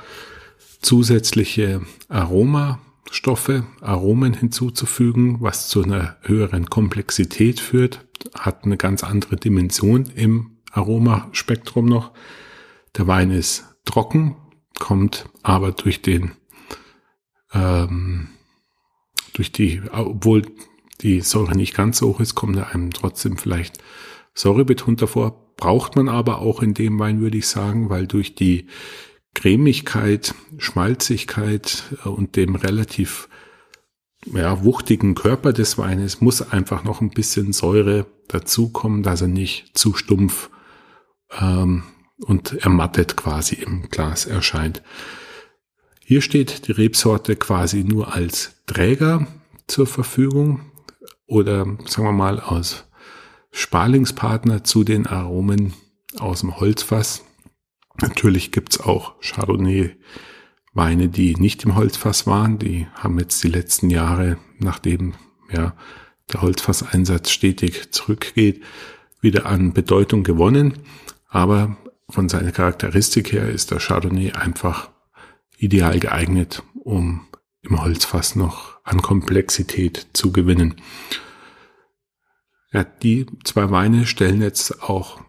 [0.81, 2.79] zusätzliche Aroma
[3.11, 8.05] Stoffe, Aromen hinzuzufügen, was zu einer höheren Komplexität führt,
[8.37, 12.11] hat eine ganz andere Dimension im Aromaspektrum noch.
[12.97, 14.35] Der Wein ist trocken,
[14.79, 16.31] kommt aber durch den,
[17.53, 18.29] ähm,
[19.33, 20.43] durch die, obwohl
[21.01, 23.79] die Säure nicht ganz so hoch ist, kommt er einem trotzdem vielleicht
[24.33, 25.53] säurebetont davor.
[25.55, 28.67] Braucht man aber auch in dem Wein, würde ich sagen, weil durch die
[29.33, 33.29] Cremigkeit, Schmalzigkeit äh, und dem relativ
[34.25, 39.77] ja, wuchtigen Körper des Weines muss einfach noch ein bisschen Säure dazukommen, dass er nicht
[39.77, 40.49] zu stumpf
[41.39, 41.83] ähm,
[42.19, 44.83] und ermattet quasi im Glas erscheint.
[46.03, 49.27] Hier steht die Rebsorte quasi nur als Träger
[49.67, 50.61] zur Verfügung
[51.27, 52.85] oder sagen wir mal als
[53.51, 55.73] Sparlingspartner zu den Aromen
[56.17, 57.23] aus dem Holzfass.
[58.01, 62.59] Natürlich gibt's auch Chardonnay-Weine, die nicht im Holzfass waren.
[62.59, 65.15] Die haben jetzt die letzten Jahre, nachdem
[65.51, 65.75] ja,
[66.31, 68.63] der Holzfasseinsatz stetig zurückgeht,
[69.21, 70.79] wieder an Bedeutung gewonnen.
[71.27, 71.77] Aber
[72.09, 74.89] von seiner Charakteristik her ist der Chardonnay einfach
[75.57, 77.27] ideal geeignet, um
[77.61, 80.75] im Holzfass noch an Komplexität zu gewinnen.
[82.71, 85.21] Ja, die zwei Weine stellen jetzt auch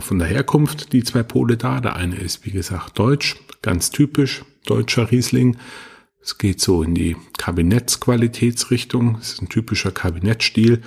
[0.00, 1.80] von der Herkunft die zwei Pole da.
[1.80, 5.56] Der eine ist, wie gesagt, deutsch, ganz typisch deutscher Riesling.
[6.22, 9.18] Es geht so in die Kabinettsqualitätsrichtung.
[9.20, 10.82] Es ist ein typischer Kabinettstil.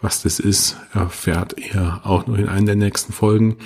[0.00, 3.56] Was das ist, erfährt ihr auch noch in einer der nächsten Folgen.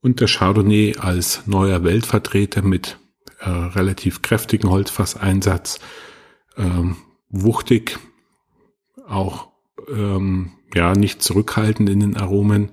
[0.00, 2.98] Und der Chardonnay als neuer Weltvertreter mit
[3.40, 5.80] äh, relativ kräftigen Holzfasseinsatz,
[6.56, 6.96] ähm,
[7.30, 7.98] wuchtig,
[9.08, 9.48] auch
[9.88, 12.72] ähm, ja nicht zurückhaltend in den Aromen äh,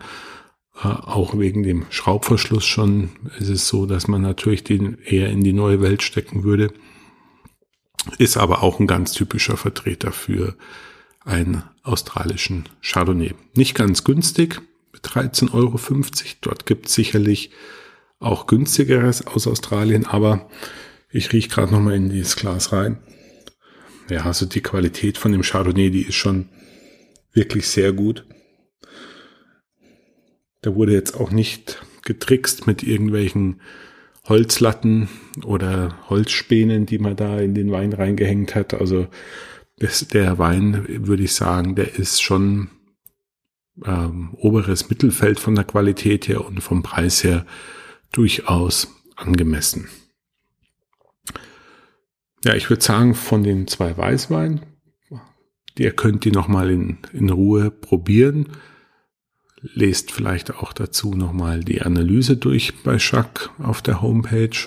[0.83, 5.53] auch wegen dem Schraubverschluss schon ist es so, dass man natürlich den eher in die
[5.53, 6.73] neue Welt stecken würde.
[8.17, 10.55] Ist aber auch ein ganz typischer Vertreter für
[11.23, 13.35] einen australischen Chardonnay.
[13.55, 14.59] Nicht ganz günstig,
[15.03, 15.79] 13,50 Euro.
[16.41, 17.51] Dort gibt es sicherlich
[18.19, 20.49] auch günstigeres aus Australien, aber
[21.11, 22.97] ich rieche gerade nochmal in dieses Glas rein.
[24.09, 26.49] Ja, also die Qualität von dem Chardonnay, die ist schon
[27.33, 28.25] wirklich sehr gut.
[30.61, 33.61] Da wurde jetzt auch nicht getrickst mit irgendwelchen
[34.27, 35.09] Holzlatten
[35.43, 38.73] oder Holzspänen, die man da in den Wein reingehängt hat.
[38.73, 39.07] Also
[39.77, 42.69] das, der Wein, würde ich sagen, der ist schon
[43.83, 47.45] ähm, oberes Mittelfeld von der Qualität her und vom Preis her
[48.11, 49.87] durchaus angemessen.
[52.43, 54.61] Ja, ich würde sagen, von den zwei Weißweinen,
[55.77, 58.49] ihr könnt die nochmal in, in Ruhe probieren.
[59.61, 64.57] Lest vielleicht auch dazu nochmal die Analyse durch bei Schack auf der Homepage,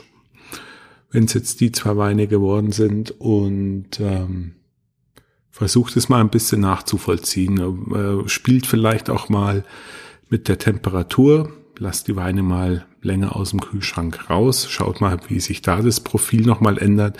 [1.11, 4.52] wenn es jetzt die zwei Weine geworden sind und ähm,
[5.50, 7.59] versucht es mal ein bisschen nachzuvollziehen.
[7.92, 9.64] Äh, spielt vielleicht auch mal
[10.28, 11.52] mit der Temperatur.
[11.78, 14.68] Lasst die Weine mal länger aus dem Kühlschrank raus.
[14.70, 17.18] Schaut mal, wie sich da das Profil nochmal ändert.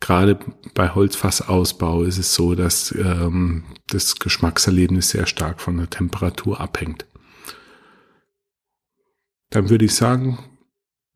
[0.00, 0.38] Gerade
[0.74, 7.06] bei Holzfassausbau ist es so, dass ähm, das Geschmackserlebnis sehr stark von der Temperatur abhängt.
[9.50, 10.38] Dann würde ich sagen,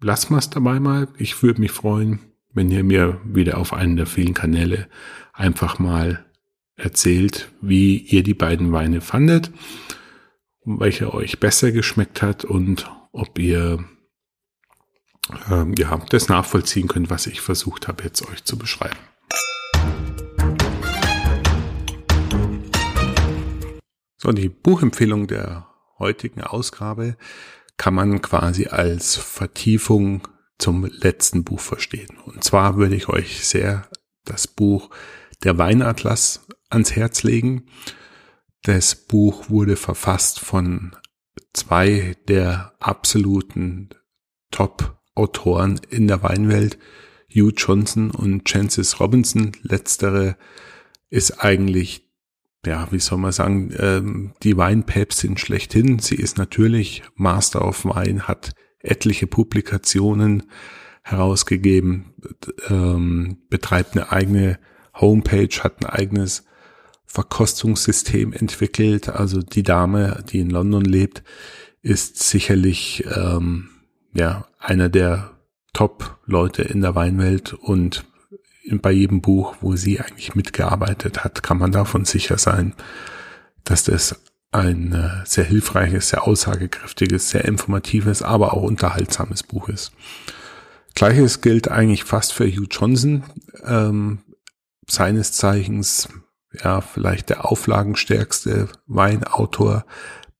[0.01, 1.09] lassen wir es dabei mal.
[1.19, 2.21] Ich würde mich freuen,
[2.53, 4.89] wenn ihr mir wieder auf einen der vielen Kanäle
[5.33, 6.25] einfach mal
[6.77, 9.51] erzählt, wie ihr die beiden Weine fandet,
[10.65, 13.85] welcher euch besser geschmeckt hat und ob ihr
[15.51, 18.99] ähm, ja, das nachvollziehen könnt, was ich versucht habe jetzt euch zu beschreiben.
[24.17, 25.67] So, die Buchempfehlung der
[25.99, 27.17] heutigen Ausgabe
[27.77, 32.19] kann man quasi als Vertiefung zum letzten Buch verstehen.
[32.27, 33.89] Und zwar würde ich euch sehr
[34.25, 34.91] das Buch
[35.43, 37.67] Der Weinatlas ans Herz legen.
[38.63, 40.95] Das Buch wurde verfasst von
[41.55, 43.89] zwei der absoluten
[45.15, 46.79] Top-Autoren in der Weinwelt,
[47.29, 49.53] Hugh Johnson und Chances Robinson.
[49.63, 50.37] Letztere
[51.11, 52.09] ist eigentlich,
[52.67, 55.99] ja, wie soll man sagen, ähm, die Weinpäpstin schlechthin.
[55.99, 60.45] Sie ist natürlich Master of Wine, hat etliche Publikationen
[61.03, 62.15] herausgegeben,
[62.69, 64.59] ähm, betreibt eine eigene
[64.95, 66.45] Homepage, hat ein eigenes
[67.07, 69.09] Verkostungssystem entwickelt.
[69.09, 71.23] Also die Dame, die in London lebt,
[71.83, 73.70] ist sicherlich ähm,
[74.13, 75.31] ja einer der
[75.73, 78.05] Top-Leute in der Weinwelt und
[78.71, 82.75] bei jedem Buch, wo sie eigentlich mitgearbeitet hat, kann man davon sicher sein,
[83.65, 84.21] dass das
[84.53, 89.93] ein äh, sehr hilfreiches, sehr aussagekräftiges, sehr informatives, aber auch unterhaltsames Buch ist.
[90.95, 93.23] Gleiches gilt eigentlich fast für Hugh Johnson,
[93.65, 94.19] ähm,
[94.89, 96.09] seines Zeichens
[96.53, 99.85] ja, vielleicht der auflagenstärkste Weinautor,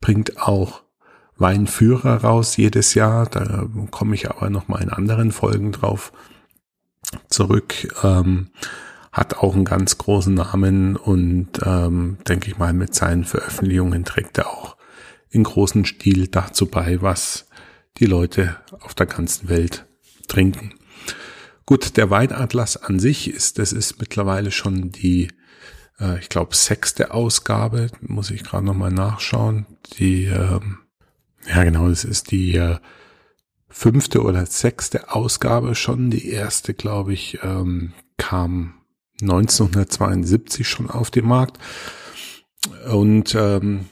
[0.01, 0.83] bringt auch
[1.41, 3.27] Weinführer raus jedes Jahr.
[3.27, 6.13] Da komme ich aber noch mal in anderen Folgen drauf
[7.29, 7.89] zurück.
[8.05, 8.51] Ähm,
[9.13, 14.39] hat auch einen ganz großen Namen und ähm, denke ich mal mit seinen Veröffentlichungen trägt
[14.39, 14.77] er auch
[15.31, 17.49] in großen Stil dazu bei, was
[17.99, 19.87] die Leute auf der ganzen Welt
[20.29, 20.75] trinken.
[21.67, 25.29] Gut, der Weinatlas an sich ist, das ist mittlerweile schon die
[26.01, 29.67] äh, ich glaube, sechste Ausgabe, muss ich gerade nochmal nachschauen.
[29.99, 30.80] Die, ähm,
[31.47, 32.79] ja genau, das ist die äh,
[33.69, 36.11] fünfte oder sechste Ausgabe schon.
[36.11, 38.75] Die erste, glaube ich, ähm, kam
[39.23, 41.59] 1972 schon auf den Markt.
[42.91, 43.87] Und ähm,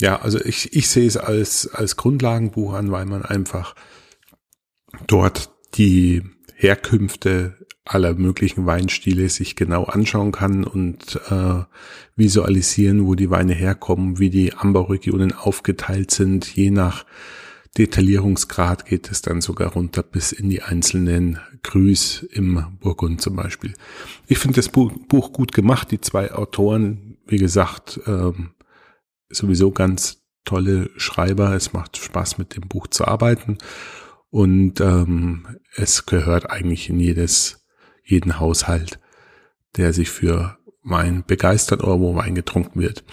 [0.00, 3.74] ja, also ich, ich sehe es als, als Grundlagenbuch an, weil man einfach
[5.06, 6.22] dort die
[6.54, 11.64] Herkünfte aller möglichen Weinstile sich genau anschauen kann und äh,
[12.16, 16.46] visualisieren, wo die Weine herkommen, wie die Anbauregionen aufgeteilt sind.
[16.56, 17.04] Je nach
[17.76, 23.74] Detaillierungsgrad geht es dann sogar runter bis in die einzelnen Grüß im Burgund zum Beispiel.
[24.28, 25.90] Ich finde das Buch gut gemacht.
[25.90, 28.50] Die zwei Autoren, wie gesagt, ähm,
[29.28, 31.54] sowieso ganz tolle Schreiber.
[31.54, 33.58] Es macht Spaß, mit dem Buch zu arbeiten.
[34.30, 37.63] Und ähm, es gehört eigentlich in jedes
[38.04, 38.98] jeden Haushalt,
[39.76, 43.04] der sich für Wein begeistert oder wo Wein getrunken wird.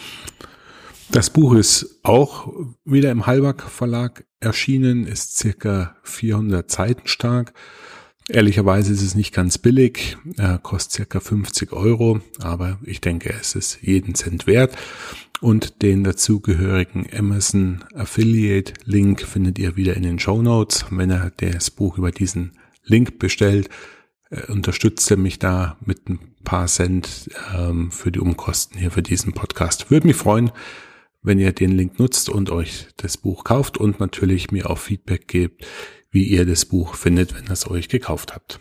[1.12, 2.54] Das Buch ist auch
[2.86, 7.54] wieder im Halbach Verlag erschienen, ist circa 400 Seiten stark.
[8.30, 13.56] Ehrlicherweise ist es nicht ganz billig, äh, kostet circa 50 Euro, aber ich denke, es
[13.56, 14.78] ist jeden Cent wert.
[15.42, 20.86] Und den dazugehörigen Amazon Affiliate Link findet ihr wieder in den Show Notes.
[20.92, 22.52] Wenn ihr das Buch über diesen
[22.86, 23.70] Link bestellt,
[24.32, 29.04] äh, unterstützt er mich da mit ein paar Cent ähm, für die Umkosten hier für
[29.04, 29.92] diesen Podcast.
[29.92, 30.52] Würde mich freuen,
[31.22, 35.28] wenn ihr den Link nutzt und euch das Buch kauft und natürlich mir auch Feedback
[35.28, 35.68] gebt,
[36.12, 38.60] wie ihr das Buch findet, wenn ihr es euch gekauft habt.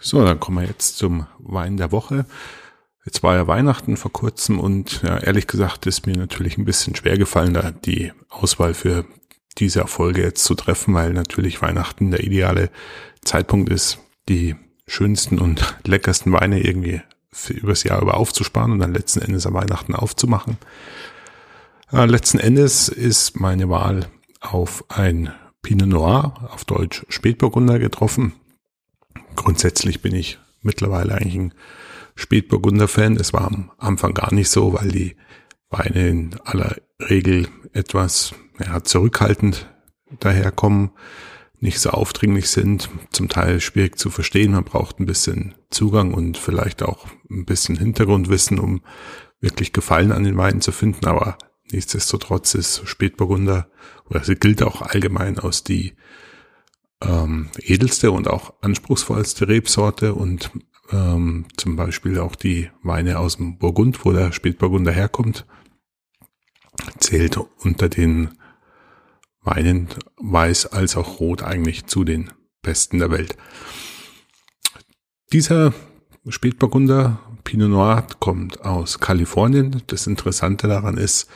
[0.00, 2.26] So, dann kommen wir jetzt zum Wein der Woche.
[3.04, 6.96] Jetzt war ja Weihnachten vor kurzem und ja, ehrlich gesagt ist mir natürlich ein bisschen
[6.96, 9.06] schwer gefallen, da die Auswahl für
[9.58, 12.70] diese Erfolge jetzt zu treffen, weil natürlich Weihnachten der ideale
[13.22, 13.98] Zeitpunkt ist,
[14.28, 17.00] die schönsten und leckersten Weine irgendwie
[17.32, 20.58] für übers Jahr über aufzusparen und dann letzten Endes am Weihnachten aufzumachen.
[21.92, 24.06] Äh, letzten Endes ist meine Wahl
[24.40, 25.32] auf ein
[25.62, 28.32] Pinot Noir, auf Deutsch Spätburgunder getroffen.
[29.36, 31.54] grundsätzlich bin ich mittlerweile eigentlich ein
[32.16, 33.16] Spätburgunder-Fan.
[33.16, 35.16] Es war am Anfang gar nicht so, weil die
[35.70, 38.34] Weine in aller Regel etwas
[38.64, 39.68] ja, zurückhaltend
[40.18, 40.90] daherkommen,
[41.58, 44.52] nicht so aufdringlich sind, zum Teil schwierig zu verstehen.
[44.52, 48.82] Man braucht ein bisschen Zugang und vielleicht auch ein bisschen Hintergrundwissen, um
[49.40, 51.06] wirklich Gefallen an den Weinen zu finden.
[51.06, 51.36] Aber
[51.70, 53.70] nichtsdestotrotz ist Spätburgunder
[54.08, 55.94] oder sie gilt auch allgemein aus die
[57.02, 60.50] ähm, edelste und auch anspruchsvollste Rebsorte und
[60.90, 65.46] ähm, zum Beispiel auch die Weine aus dem Burgund, wo der Spätburgunder herkommt,
[66.98, 68.30] zählt unter den
[69.42, 72.30] Weinen weiß als auch rot eigentlich zu den
[72.62, 73.36] besten der Welt.
[75.32, 75.72] Dieser
[76.28, 79.82] Spätburgunder Pinot Noir kommt aus Kalifornien.
[79.86, 81.28] Das Interessante daran ist,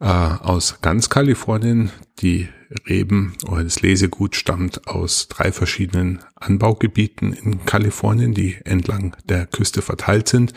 [0.00, 1.90] äh, aus ganz Kalifornien.
[2.20, 2.48] Die
[2.88, 9.82] Reben oder das Lesegut stammt aus drei verschiedenen Anbaugebieten in Kalifornien, die entlang der Küste
[9.82, 10.52] verteilt sind.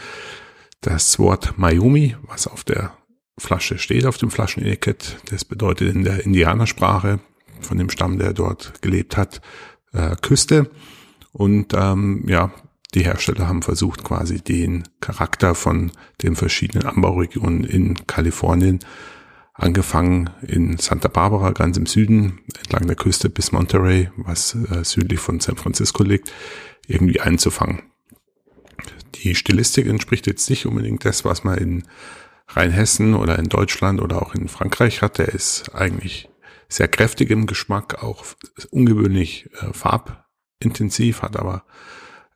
[0.81, 2.93] Das Wort Miami, was auf der
[3.37, 7.19] Flasche steht, auf dem Flaschenetikett, das bedeutet in der Indianersprache
[7.61, 9.41] von dem Stamm, der dort gelebt hat,
[9.93, 10.69] äh, Küste.
[11.31, 12.51] Und ähm, ja,
[12.93, 18.79] die Hersteller haben versucht, quasi den Charakter von den verschiedenen Anbauregionen in Kalifornien
[19.53, 25.19] angefangen in Santa Barbara, ganz im Süden, entlang der Küste bis Monterey, was äh, südlich
[25.19, 26.31] von San Francisco liegt,
[26.87, 27.83] irgendwie einzufangen.
[29.15, 31.83] Die Stilistik entspricht jetzt nicht unbedingt das, was man in
[32.55, 35.17] Rheinhessen oder in Deutschland oder auch in Frankreich hat.
[35.17, 36.29] Der ist eigentlich
[36.67, 38.25] sehr kräftig im Geschmack, auch
[38.71, 41.63] ungewöhnlich äh, farbintensiv, hat aber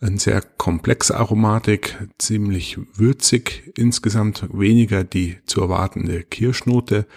[0.01, 7.07] eine sehr komplexe Aromatik, ziemlich würzig insgesamt, weniger die zu erwartende Kirschnote,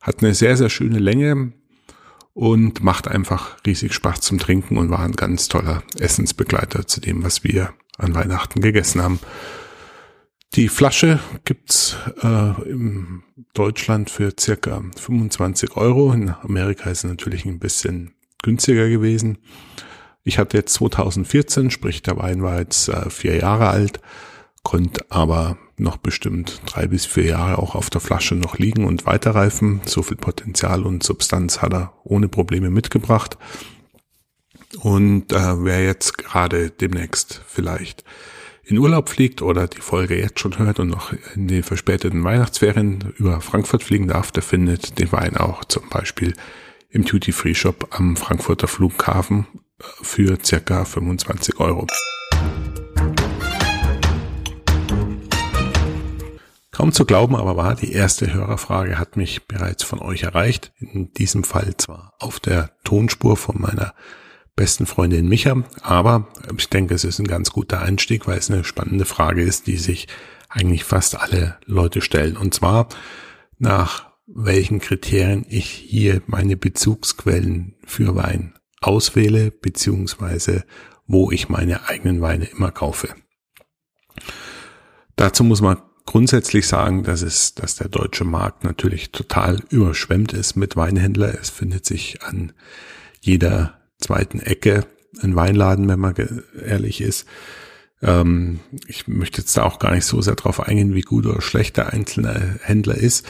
[0.00, 1.52] hat eine sehr, sehr schöne Länge
[2.32, 7.24] und macht einfach riesig Spaß zum Trinken und war ein ganz toller Essensbegleiter zu dem,
[7.24, 9.18] was wir an Weihnachten gegessen haben.
[10.54, 13.22] Die Flasche gibt's äh, in
[13.52, 16.12] Deutschland für circa 25 Euro.
[16.12, 19.38] In Amerika ist es natürlich ein bisschen günstiger gewesen.
[20.24, 24.00] Ich hatte jetzt 2014, sprich der Wein war jetzt äh, vier Jahre alt,
[24.62, 29.06] konnte aber noch bestimmt drei bis vier Jahre auch auf der Flasche noch liegen und
[29.06, 29.80] weiterreifen.
[29.84, 33.38] So viel Potenzial und Substanz hat er ohne Probleme mitgebracht.
[34.80, 38.04] Und äh, wer jetzt gerade demnächst vielleicht
[38.68, 43.14] in Urlaub fliegt oder die Folge jetzt schon hört und noch in den verspäteten Weihnachtsferien
[43.16, 46.34] über Frankfurt fliegen darf, der findet den Wein auch zum Beispiel
[46.90, 49.46] im Duty Free Shop am Frankfurter Flughafen
[49.80, 51.86] für circa 25 Euro.
[56.70, 60.72] Kaum zu glauben, aber wahr, die erste Hörerfrage hat mich bereits von euch erreicht.
[60.78, 63.94] In diesem Fall zwar auf der Tonspur von meiner
[64.58, 68.64] besten Freundin Micha, aber ich denke, es ist ein ganz guter Einstieg, weil es eine
[68.64, 70.08] spannende Frage ist, die sich
[70.48, 72.36] eigentlich fast alle Leute stellen.
[72.36, 72.88] Und zwar
[73.58, 80.64] nach welchen Kriterien ich hier meine Bezugsquellen für Wein auswähle, beziehungsweise
[81.06, 83.14] wo ich meine eigenen Weine immer kaufe.
[85.14, 90.56] Dazu muss man grundsätzlich sagen, dass es, dass der deutsche Markt natürlich total überschwemmt ist
[90.56, 91.38] mit Weinhändler.
[91.40, 92.52] Es findet sich an
[93.20, 94.86] jeder zweiten Ecke
[95.22, 96.14] ein Weinladen, wenn man
[96.64, 97.26] ehrlich ist.
[98.02, 101.40] Ähm, ich möchte jetzt da auch gar nicht so sehr drauf eingehen, wie gut oder
[101.40, 103.26] schlecht der einzelne Händler ist.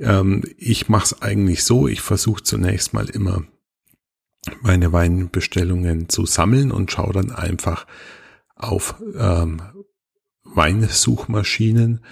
[0.00, 3.44] Ähm, ich mache es eigentlich so, ich versuche zunächst mal immer
[4.60, 7.86] meine Weinbestellungen zu sammeln und schaue dann einfach
[8.54, 9.62] auf ähm,
[10.44, 12.04] Weinsuchmaschinen,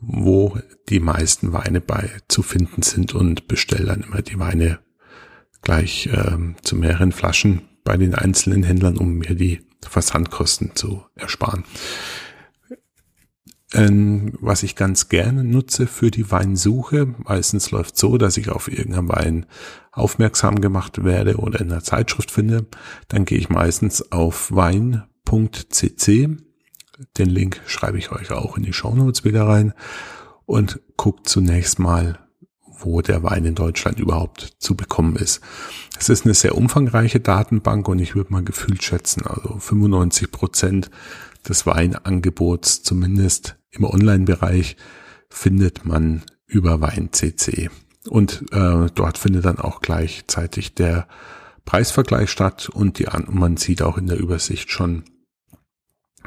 [0.00, 0.58] wo
[0.88, 4.80] die meisten Weine bei zu finden sind und bestelle dann immer die Weine
[5.62, 11.64] gleich ähm, zu mehreren Flaschen bei den einzelnen Händlern, um mir die Versandkosten zu ersparen.
[13.74, 18.68] Ähm, was ich ganz gerne nutze für die Weinsuche, meistens läuft so, dass ich auf
[18.68, 19.46] irgendeinen Wein
[19.92, 22.66] aufmerksam gemacht werde oder in einer Zeitschrift finde,
[23.08, 26.36] dann gehe ich meistens auf wein.cc.
[27.16, 29.72] Den Link schreibe ich euch auch in die Show Notes wieder rein
[30.44, 32.18] und guckt zunächst mal,
[32.84, 35.40] wo der Wein in Deutschland überhaupt zu bekommen ist.
[35.98, 40.90] Es ist eine sehr umfangreiche Datenbank und ich würde mal gefühlt schätzen, also 95 Prozent
[41.48, 44.76] des Weinangebots, zumindest im Online-Bereich,
[45.28, 47.70] findet man über WeinCC.
[48.08, 51.06] Und äh, dort findet dann auch gleichzeitig der
[51.64, 55.04] Preisvergleich statt und die, man sieht auch in der Übersicht schon,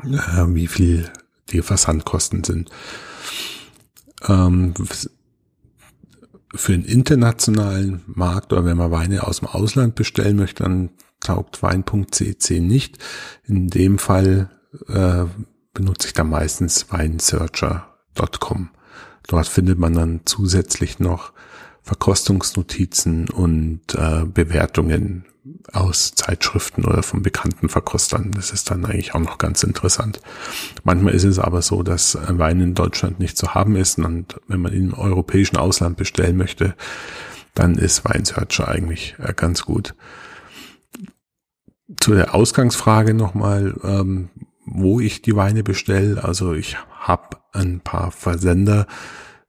[0.03, 1.11] äh, wie viel
[1.51, 2.71] die Versandkosten sind.
[4.27, 4.73] Ähm,
[6.55, 10.89] für den internationalen Markt oder wenn man Weine aus dem Ausland bestellen möchte, dann
[11.19, 12.97] taugt wein.cc nicht.
[13.45, 14.49] In dem Fall
[14.87, 15.25] äh,
[15.73, 18.69] benutze ich dann meistens weinsearcher.com.
[19.27, 21.33] Dort findet man dann zusätzlich noch
[21.81, 25.25] Verkostungsnotizen und äh, Bewertungen
[25.73, 28.31] aus Zeitschriften oder von bekannten Verkostern.
[28.31, 30.19] Das ist dann eigentlich auch noch ganz interessant.
[30.83, 34.61] Manchmal ist es aber so, dass Wein in Deutschland nicht zu haben ist und wenn
[34.61, 36.75] man ihn im europäischen Ausland bestellen möchte,
[37.53, 39.95] dann ist Weinsearcher eigentlich äh, ganz gut.
[41.99, 44.29] Zu der Ausgangsfrage nochmal, ähm,
[44.65, 46.23] wo ich die Weine bestelle.
[46.23, 48.87] Also ich habe ein paar Versender,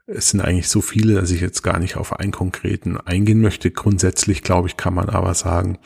[0.07, 3.70] es sind eigentlich so viele, dass ich jetzt gar nicht auf einen konkreten eingehen möchte.
[3.70, 5.78] Grundsätzlich, glaube ich, kann man aber sagen,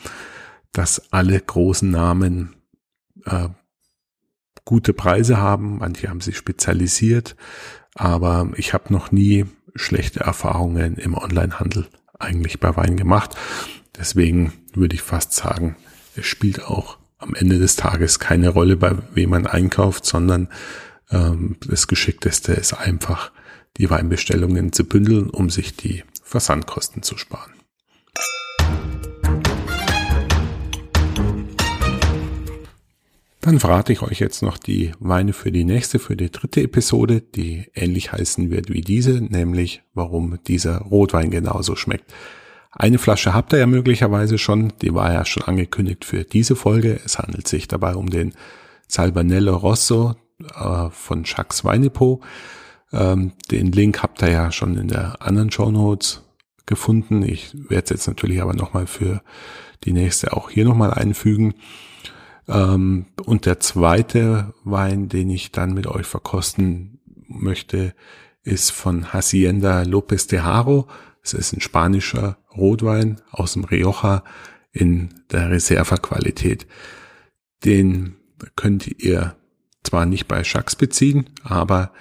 [0.73, 2.55] dass alle großen Namen
[3.25, 3.49] äh,
[4.63, 5.79] gute Preise haben.
[5.79, 7.35] Manche haben sich spezialisiert,
[7.95, 9.45] aber ich habe noch nie
[9.75, 11.87] schlechte Erfahrungen im Onlinehandel
[12.19, 13.35] eigentlich bei Wein gemacht.
[13.97, 15.75] Deswegen würde ich fast sagen,
[16.15, 20.47] es spielt auch am Ende des Tages keine Rolle, bei wem man einkauft, sondern
[21.09, 23.31] ähm, das Geschickteste ist einfach,
[23.77, 27.51] die Weinbestellungen zu bündeln, um sich die Versandkosten zu sparen.
[33.41, 37.21] Dann verrate ich euch jetzt noch die Weine für die nächste, für die dritte Episode,
[37.21, 42.13] die ähnlich heißen wird wie diese, nämlich warum dieser Rotwein genauso schmeckt.
[42.71, 47.01] Eine Flasche habt ihr ja möglicherweise schon, die war ja schon angekündigt für diese Folge.
[47.03, 48.33] Es handelt sich dabei um den
[48.87, 50.15] Salbanello Rosso
[50.55, 52.21] äh, von Jacques Weinepo.
[52.93, 56.23] Ähm, den Link habt ihr ja schon in der anderen Show Notes
[56.65, 57.23] gefunden.
[57.23, 59.21] Ich werde es jetzt natürlich aber nochmal für
[59.83, 61.53] die nächste auch hier nochmal einfügen.
[62.47, 67.93] Ähm, und der zweite Wein, den ich dann mit euch verkosten möchte,
[68.43, 70.87] ist von Hacienda López de Haro.
[71.23, 74.23] Es ist ein spanischer Rotwein aus dem Rioja
[74.71, 76.67] in der Reserva-Qualität.
[77.63, 78.15] Den
[78.55, 79.35] könnt ihr
[79.83, 81.91] zwar nicht bei Jacques beziehen, aber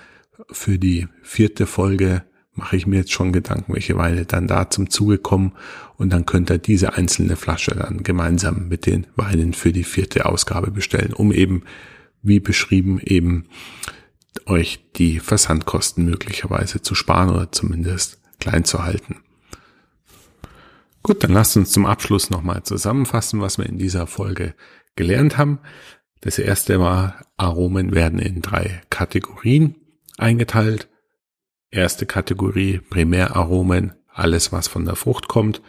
[0.51, 2.25] für die vierte Folge
[2.55, 5.53] mache ich mir jetzt schon Gedanken, welche Weine dann da zum Zuge kommen
[5.97, 10.27] und dann könnt ihr diese einzelne Flasche dann gemeinsam mit den Weinen für die vierte
[10.27, 11.63] Ausgabe bestellen, um eben,
[12.23, 13.47] wie beschrieben, eben
[14.47, 19.17] euch die Versandkosten möglicherweise zu sparen oder zumindest klein zu halten.
[21.03, 24.55] Gut, dann lasst uns zum Abschluss nochmal zusammenfassen, was wir in dieser Folge
[24.97, 25.61] gelernt haben.
[26.21, 29.77] Das erste war, Aromen werden in drei Kategorien
[30.21, 30.89] eingeteilt.
[31.71, 35.63] Erste Kategorie Primäraromen, alles was von der Frucht kommt.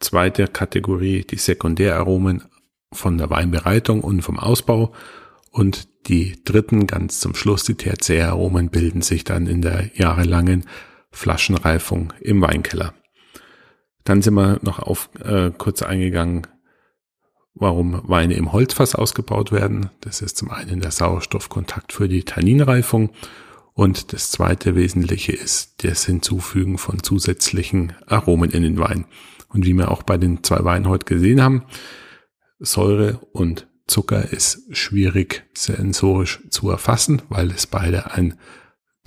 [0.00, 2.44] Zweite Kategorie die Sekundäraromen
[2.92, 4.92] von der Weinbereitung und vom Ausbau.
[5.50, 10.64] Und die dritten, ganz zum Schluss, die Tertiäraromen bilden sich dann in der jahrelangen
[11.10, 12.94] Flaschenreifung im Weinkeller.
[14.04, 16.46] Dann sind wir noch auf äh, kurz eingegangen,
[17.54, 19.90] warum Weine im Holzfass ausgebaut werden.
[20.00, 23.10] Das ist zum einen der Sauerstoffkontakt für die Tanninreifung
[23.74, 29.06] und das zweite Wesentliche ist das Hinzufügen von zusätzlichen Aromen in den Wein.
[29.48, 31.64] Und wie wir auch bei den zwei Weinen heute gesehen haben,
[32.58, 38.38] Säure und Zucker ist schwierig sensorisch zu erfassen, weil es beide ein,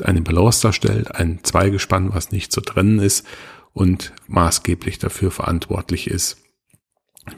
[0.04, 3.26] eine Balance darstellt, ein Zweigespann, was nicht zu trennen ist
[3.74, 6.38] und maßgeblich dafür verantwortlich ist,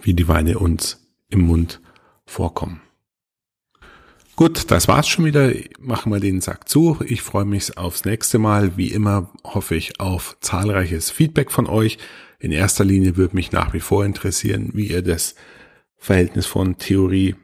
[0.01, 1.81] wie die Weine uns im Mund
[2.25, 2.81] vorkommen.
[4.35, 5.51] Gut, das war's schon wieder.
[5.79, 6.99] Machen wir den Sack zu.
[7.03, 8.77] Ich freue mich aufs nächste Mal.
[8.77, 11.97] Wie immer hoffe ich auf zahlreiches Feedback von euch.
[12.37, 15.33] In erster Linie würde mich nach wie vor interessieren, wie ihr das
[15.97, 17.35] Verhältnis von Theorie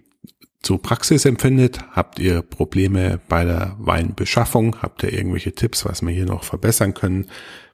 [0.62, 1.80] zu Praxis empfindet.
[1.92, 4.84] Habt ihr Probleme bei der Weinbeschaffung?
[4.84, 7.26] Habt ihr irgendwelche Tipps, was wir hier noch verbessern können?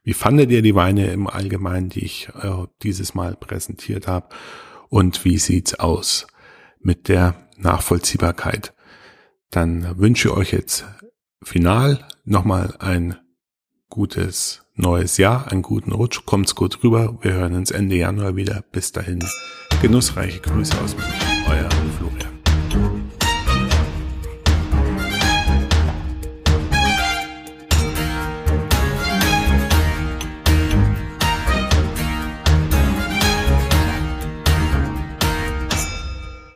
[0.03, 4.29] Wie fandet ihr die Weine im Allgemeinen, die ich äh, dieses Mal präsentiert habe?
[4.89, 6.27] Und wie sieht's aus
[6.79, 8.73] mit der Nachvollziehbarkeit?
[9.51, 10.85] Dann wünsche ich euch jetzt
[11.43, 13.17] final nochmal ein
[13.89, 17.17] gutes neues Jahr, einen guten Rutsch, kommt's gut rüber.
[17.21, 18.63] Wir hören uns Ende Januar wieder.
[18.71, 19.23] Bis dahin,
[19.81, 21.69] genussreiche Grüße aus München, euer.